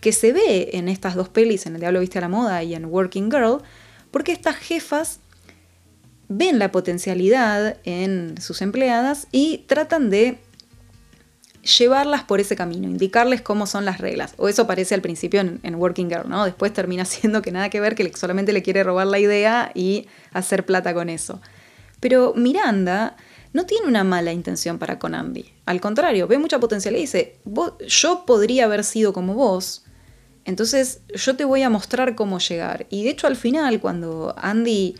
[0.00, 2.74] Que se ve en estas dos pelis, en El Diablo Viste a la Moda y
[2.74, 3.58] en Working Girl,
[4.10, 5.20] porque estas jefas
[6.28, 10.38] ven la potencialidad en sus empleadas y tratan de
[11.78, 14.34] llevarlas por ese camino, indicarles cómo son las reglas.
[14.38, 16.44] O eso parece al principio en, Working Girl, ¿no?
[16.44, 20.06] Después termina siendo que nada que ver, que solamente le quiere robar la idea y
[20.32, 21.40] hacer plata con eso.
[22.00, 23.16] Pero Miranda
[23.52, 25.44] no tiene una mala intención para Andy.
[25.66, 29.84] Al contrario, ve mucha potencialidad y dice, "Vos- yo podría haber sido como vos,
[30.50, 32.86] entonces yo te voy a mostrar cómo llegar.
[32.90, 34.94] Y de hecho al final, cuando Andy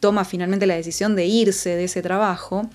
[0.00, 2.70] toma finalmente la decisión de irse de ese trabajo,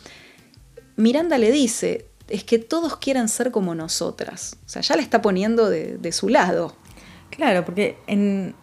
[0.98, 4.58] Miranda le dice, es que todos quieren ser como nosotras.
[4.66, 6.76] O sea, ya le está poniendo de, de su lado.
[7.32, 8.54] Claro, porque en,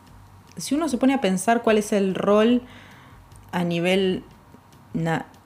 [0.57, 2.63] si uno se pone a pensar cuál es el rol
[3.53, 4.25] a nivel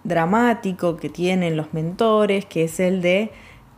[0.05, 3.30] dramático que tienen los mentores, que es el de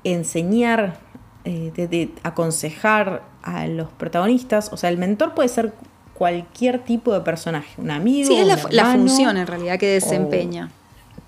[0.04, 1.00] enseñar,
[1.44, 5.72] eh, de, de aconsejar a los protagonistas, o sea, el mentor puede ser
[6.14, 10.70] cualquier tipo de personaje, un amigo, Sí, es la, función en realidad que desempeña.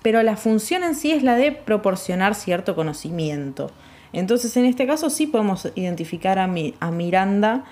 [0.01, 3.69] pero la función en sí es la de proporcionar cierto conocimiento.
[4.13, 7.65] Entonces, en este caso sí podemos identificar a, Mi- a Miranda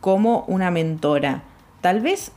[0.00, 1.42] como una mentora.
[1.80, 2.32] Tal vez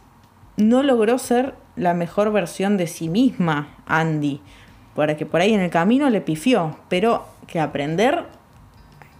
[0.58, 4.40] no logró ser la mejor versión de sí misma, Andy,
[4.96, 8.24] porque por ahí en el camino le pifió, pero que aprender,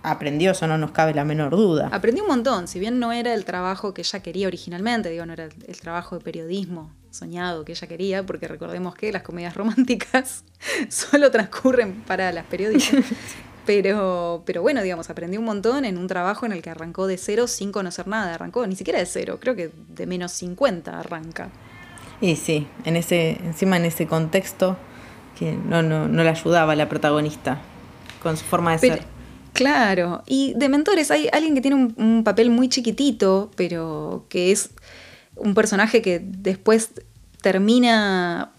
[0.04, 1.90] aprendió, eso no nos cabe la menor duda.
[1.92, 5.34] Aprendí un montón, si bien no era el trabajo que ella quería originalmente, digo, no
[5.34, 9.54] era el, el trabajo de periodismo soñado que ella quería, porque recordemos que las comedias
[9.56, 10.44] románticas
[10.90, 13.04] solo transcurren para las periodistas.
[13.64, 17.18] Pero, pero bueno, digamos, aprendí un montón en un trabajo en el que arrancó de
[17.20, 18.34] cero sin conocer nada.
[18.34, 21.50] Arrancó ni siquiera de cero, creo que de menos 50 arranca.
[22.22, 24.78] Y sí, en ese, encima en ese contexto
[25.38, 27.62] que no, no, no le ayudaba a la protagonista
[28.24, 29.06] con su forma de Pero- ser.
[29.62, 34.70] Claro, y de mentores hay alguien que tiene un, papel muy chiquitito, pero que es
[35.36, 36.90] un personaje que después
[37.42, 38.52] termina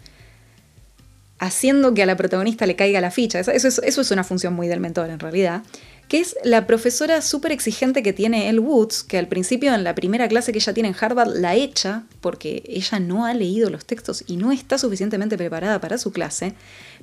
[1.39, 3.41] haciendo que a la protagonista le caiga la ficha.
[3.41, 5.63] Eso, es, una función muy del mentor en realidad.
[6.07, 9.95] Que es la profesora súper exigente que tiene Elle Woods, que al principio en la
[9.95, 13.85] primera clase que ella tiene en Harvard la echa porque ella no ha leído los
[13.87, 16.55] textos y no está suficientemente preparada para su clase.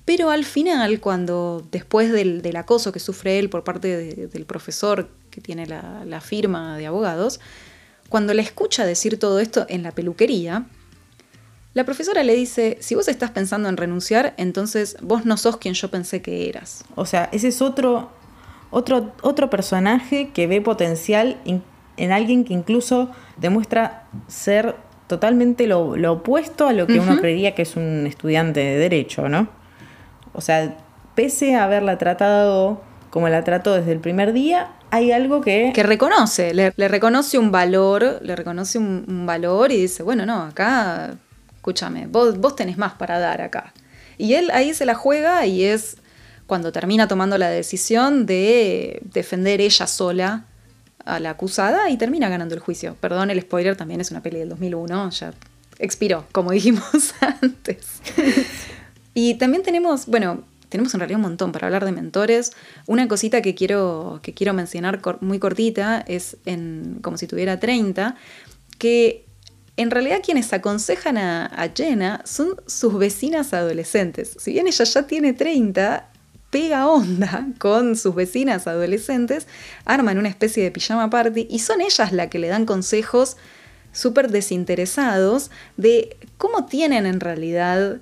[0.06, 4.46] Pero al final, cuando después del, del acoso que sufre él por parte de- del
[4.46, 7.40] profesor que tiene la, la firma de abogados,
[8.10, 10.66] cuando la escucha decir todo esto en la peluquería,
[11.76, 15.76] la profesora le dice, si vos estás pensando en renunciar, entonces vos no sos quien
[15.76, 16.84] yo pensé que eras.
[16.96, 18.10] O sea, ese es otro,
[18.72, 21.62] otro, otro personaje que ve potencial in-
[21.98, 24.76] en alguien que incluso demuestra ser
[25.08, 29.30] totalmente lo, lo opuesto a lo que uno creería que es un estudiante de derecho,
[29.30, 29.50] ¿no?
[30.34, 30.78] O sea,
[31.16, 35.72] pese a haberla tratado como la trató desde el primer día, hay algo que...
[35.74, 40.44] Que reconoce, le, reconoce un valor, le reconoce un, un valor y dice, bueno, no,
[40.44, 41.16] acá,
[41.56, 43.74] escúchame, vos, vos tenés más para dar acá.
[44.18, 45.98] Y él ahí se la juega y es
[46.46, 50.46] cuando termina tomando la decisión de defender ella sola
[51.06, 52.96] a la acusada y termina ganando el juicio.
[53.00, 55.34] Perdón, el spoiler también es una peli del 2001, ya
[55.80, 58.02] expiró, como dijimos antes.
[59.14, 62.52] Y también tenemos, bueno, tenemos en realidad un montón para hablar de mentores.
[62.86, 68.16] Una cosita que quiero, que quiero mencionar muy cortita es en como si tuviera 30,
[68.78, 69.26] que
[69.78, 74.36] en realidad quienes aconsejan a, a Jenna son sus vecinas adolescentes.
[74.40, 76.10] Si bien ella ya tiene 30,
[76.50, 79.48] pega onda con sus vecinas adolescentes,
[79.86, 83.38] arman una especie de pijama party y son ellas las que le dan consejos
[83.92, 88.00] súper desinteresados de cómo tienen en realidad,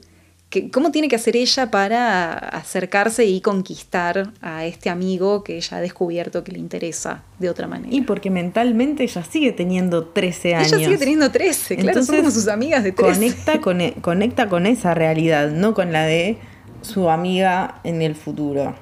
[0.50, 5.78] que, cómo tiene que hacer ella para acercarse y conquistar a este amigo que ella
[5.78, 7.93] ha descubierto que le interesa de otra manera.
[7.93, 10.74] Y porque mentalmente ella sigue teniendo 13 años.
[10.74, 13.14] ella sigue teniendo 13, claro, son como sus amigas de 13.
[13.14, 16.38] Conecta con, e- conecta con esa realidad, no con la de
[16.82, 18.76] su amiga en el futuro.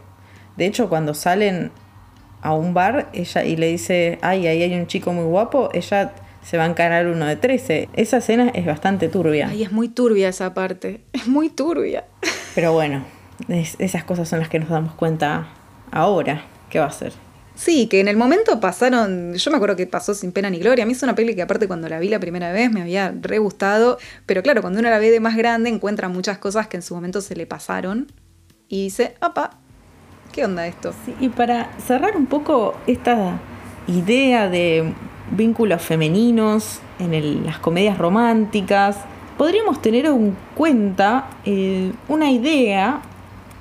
[0.58, 1.72] De hecho, cuando salen
[2.42, 6.14] a un bar ella y le dice, ay, ahí hay un chico muy guapo, ella
[6.46, 7.90] se va a encarar uno de 13.
[7.94, 9.48] Esa escena es bastante turbia.
[9.50, 12.06] Ay, es muy turbia esa parte, es muy turbia.
[12.54, 13.04] Pero bueno,
[13.50, 15.48] es- esas cosas son las que nos damos cuenta
[15.92, 16.44] ahora.
[16.70, 17.14] ¿Qué va a ser?
[17.56, 20.84] Sí, que en el momento pasaron, yo me acuerdo que pasó sin pena ni gloria.
[20.84, 23.14] A mí es una peli que aparte cuando la vi la primera vez me había
[23.22, 26.76] re gustado, pero claro, cuando uno la ve de más grande encuentra muchas cosas que
[26.78, 28.12] en su momento se le pasaron
[28.68, 29.52] y dice, apa,
[30.34, 30.94] ¿qué onda esto?
[31.06, 33.40] Sí, y para cerrar un poco esta
[33.88, 34.94] idea de
[35.32, 38.98] vínculos femeninos, en las comedias románticas,
[39.38, 43.02] podríamos tener en cuenta eh, una idea,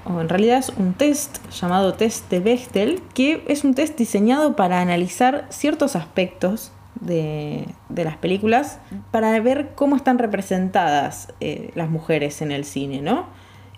[0.04, 4.56] o en realidad es un test llamado test de Bechtel, que es un test diseñado
[4.56, 8.78] para analizar ciertos aspectos de, de las películas,
[9.10, 13.26] para ver cómo están representadas eh, las mujeres en el cine, ¿no?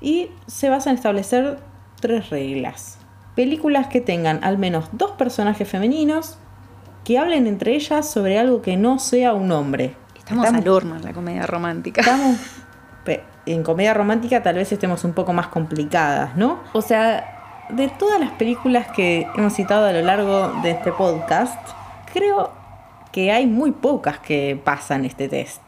[0.01, 1.59] Y se basa en establecer
[2.01, 2.99] tres reglas.
[3.35, 6.39] Películas que tengan al menos dos personajes femeninos
[7.07, 9.95] que hablen entre ellas sobre algo que no sea un hombre.
[10.19, 12.01] Estamos, al horno en la comedia romántica.
[12.01, 12.37] Estamos
[13.47, 16.59] en comedia romántica tal vez estemos un poco más complicadas, ¿no?
[16.73, 21.57] O sea, de todas las películas que hemos citado a lo largo de este podcast,
[22.13, 22.51] creo
[23.13, 25.63] que hay muy pocas que pasan este test,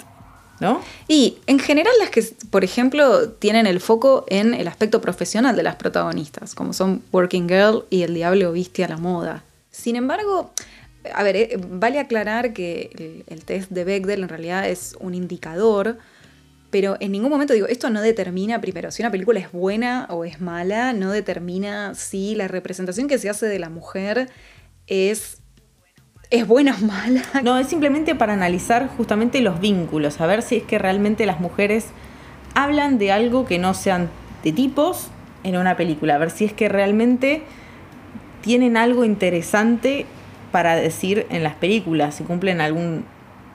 [0.59, 0.81] ¿no?
[1.07, 5.63] Y en general las que, por ejemplo, tienen el foco en el aspecto profesional de
[5.63, 9.45] las protagonistas, como son Working Girl y El Diablo Viste a la Moda.
[9.71, 10.51] Sin embargo,
[11.15, 15.99] a ver, eh, vale aclarar que el, test de Bechdel en realidad es un indicador,
[16.71, 20.25] pero en ningún momento digo, esto no determina primero si una película es buena o
[20.25, 24.29] es mala, no determina si la representación que se hace de la mujer
[24.87, 25.39] es,
[26.31, 27.23] es buena o mala.
[27.43, 31.41] No, es simplemente para analizar justamente los vínculos, a ver si es que realmente las
[31.41, 31.87] mujeres
[32.55, 34.11] hablan de algo que no sean
[34.43, 35.09] de tipos
[35.45, 37.43] en una película, a ver si es que realmente
[38.43, 40.07] tienen algo interesante
[40.51, 43.05] para decir en las películas, si cumplen algún...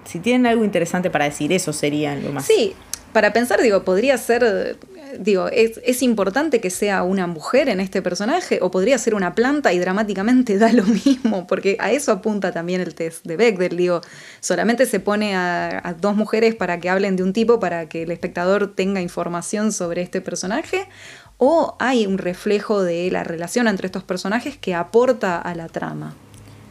[0.05, 2.45] Si tienen algo interesante para decir, eso sería lo más...
[2.45, 2.75] Sí,
[3.13, 4.77] para pensar, digo, podría ser,
[5.19, 9.35] digo, ¿es, es importante que sea una mujer en este personaje o podría ser una
[9.35, 13.77] planta y dramáticamente da lo mismo, porque a eso apunta también el test de Bechdel,
[13.77, 14.01] digo,
[14.39, 18.03] solamente se pone a, a dos mujeres para que hablen de un tipo para que
[18.03, 20.87] el espectador tenga información sobre este personaje
[21.37, 26.15] o hay un reflejo de la relación entre estos personajes que aporta a la trama.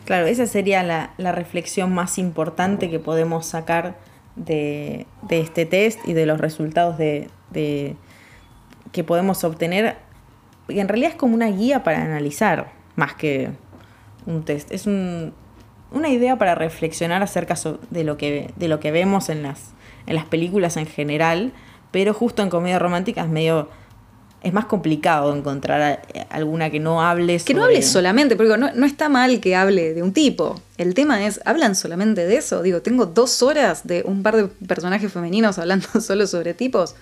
[0.05, 3.97] Claro, esa sería la, la reflexión más importante que podemos sacar
[4.37, 7.97] de, de este test y de los resultados de, de-
[8.91, 9.97] que podemos obtener.
[10.69, 13.51] Y en realidad es como una guía para analizar, más que
[14.27, 14.73] un test.
[14.73, 15.33] Es un-
[15.93, 17.55] una idea para reflexionar acerca
[17.91, 19.73] de lo que, de lo que vemos en las,
[20.07, 21.53] en las películas en general,
[21.91, 23.69] pero justo en comedia romántica es medio...
[24.43, 28.73] Es más complicado encontrar alguna que no hable Que no sobre- hable solamente, porque no,
[28.75, 30.61] no está mal que hable de un tipo.
[30.79, 32.61] El tema es, ¿hablan solamente de eso?
[32.63, 36.97] Digo, tengo dos horas de un par de personajes femeninos hablando solo sobre tipos.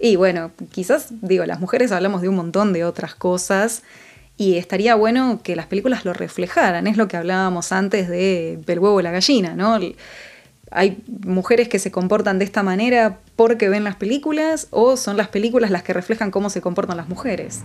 [0.00, 3.82] Y bueno, quizás, digo, las mujeres hablamos de un montón de otras cosas
[4.36, 6.88] y estaría bueno que las películas lo reflejaran.
[6.88, 9.78] Es lo que hablábamos antes de El huevo y la gallina, ¿no?
[10.74, 15.28] Hay mujeres que se comportan de esta manera porque ven las películas o son las
[15.28, 17.60] películas las que reflejan cómo se comportan las mujeres.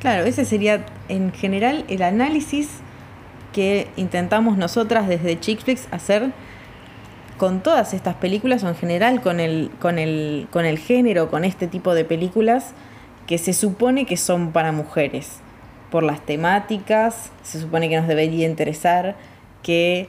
[0.00, 2.68] Claro, ese sería en general el análisis
[3.52, 6.32] que intentamos nosotras desde Chick Flicks hacer
[7.36, 11.44] con todas estas películas o en general con el, con el, con el género, con
[11.44, 12.72] este tipo de películas
[13.26, 15.38] que se supone que son para mujeres.
[15.90, 19.16] Por las temáticas, se supone que nos debería interesar
[19.62, 20.08] que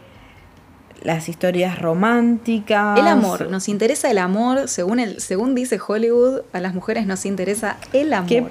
[1.05, 2.99] las historias románticas.
[2.99, 7.25] El amor, nos interesa el amor, según, el, según dice Hollywood, a las mujeres nos
[7.25, 8.27] interesa el amor.
[8.29, 8.43] Que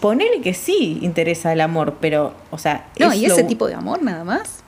[0.00, 2.86] ponele que sí interesa el amor, pero, o sea.
[2.98, 4.60] no, es y ese lo- tipo de amor nada más.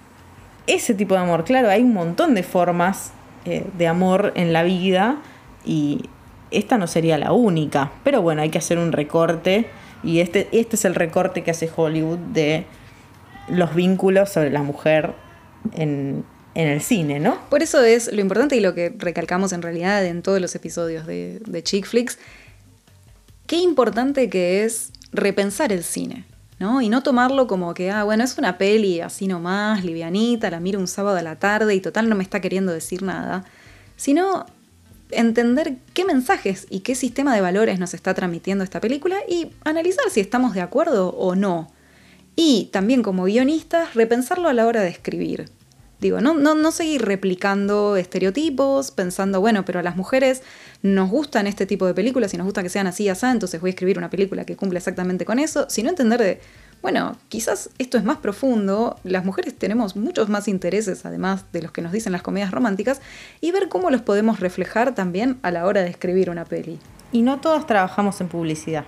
[0.66, 1.44] ese tipo de amor.
[1.44, 3.12] Claro, hay un montón de formas
[3.44, 5.16] eh, de amor en la vida
[5.64, 6.06] y
[6.50, 7.92] esta no sería la única.
[8.04, 9.66] Pero bueno, hay que hacer un recorte
[10.02, 12.66] y este, este es el recorte que hace Hollywood de
[13.48, 15.14] los vínculos sobre la mujer
[15.72, 16.24] en,
[16.58, 17.38] en el cine, ¿no?
[17.50, 21.06] Por eso es lo importante y lo que recalcamos en realidad en todos los episodios
[21.06, 22.18] de, de Chick Flicks,
[23.46, 26.24] qué importante que es repensar el cine,
[26.58, 26.82] ¿no?
[26.82, 30.80] Y no tomarlo como que, ah, bueno, es una peli así nomás, livianita, la miro
[30.80, 33.44] un sábado a la tarde y total no me está queriendo decir nada,
[33.94, 34.44] sino
[35.12, 40.10] entender qué mensajes y qué sistema de valores nos está transmitiendo esta película y analizar
[40.10, 41.70] si estamos de acuerdo o no.
[42.34, 45.56] Y también como guionistas, repensarlo a la hora de escribir.
[46.00, 50.42] Digo, no, no, no seguir replicando estereotipos, pensando, bueno, pero a las mujeres
[50.82, 53.60] nos gustan este tipo de películas y nos gusta que sean así y así, entonces
[53.60, 56.40] voy a escribir una película que cumple exactamente con eso, sino entender de,
[56.82, 61.72] bueno, quizás esto es más profundo, las mujeres tenemos muchos más intereses, además de los
[61.72, 63.00] que nos dicen las comedias románticas,
[63.40, 66.78] y ver cómo los podemos reflejar también a la hora de escribir una peli.
[67.10, 68.84] Y no todas trabajamos en publicidad.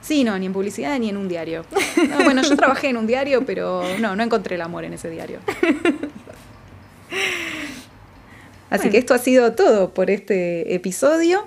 [0.00, 1.66] Sí, no, ni en publicidad ni en un diario.
[2.08, 5.10] No, bueno, yo trabajé en un diario, pero no, no encontré el amor en ese
[5.10, 5.40] diario.
[8.70, 11.44] Así que esto ha sido todo por este episodio.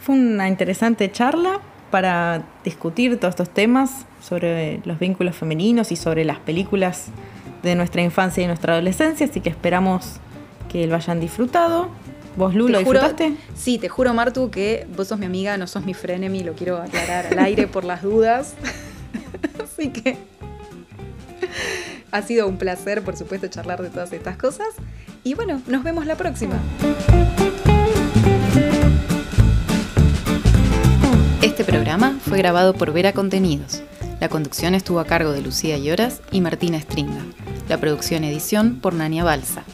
[0.00, 1.60] Fue una interesante charla
[1.90, 7.06] para discutir todos estos temas sobre los vínculos femeninos y sobre las películas
[7.62, 10.16] de nuestra infancia y nuestra adolescencia, así que esperamos
[10.70, 11.88] que lo hayan disfrutado.
[12.36, 13.36] ¿Vos, Lu, Te lo juro- disfrutaste?
[13.54, 16.76] Sí, te juro, Martu, que vos sos mi amiga, no sos mi frenemy, lo quiero
[16.78, 18.54] aclarar al aire por las dudas.
[19.62, 20.18] Así que
[22.10, 24.68] ha sido un placer, por supuesto, charlar de todas estas cosas.
[25.22, 26.58] Y bueno, nos vemos la próxima.
[31.42, 33.82] Este programa fue grabado por Vera Contenidos.
[34.20, 37.22] La conducción estuvo a cargo de Lucía Lloras y Martina Stringa.
[37.68, 39.64] La producción edición por Nania Balsa.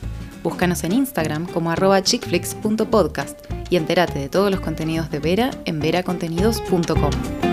[0.42, 5.80] Búscanos en Instagram como arroba chickflix.podcast y entérate de todos los contenidos de Vera en
[5.80, 7.49] veracontenidos.com.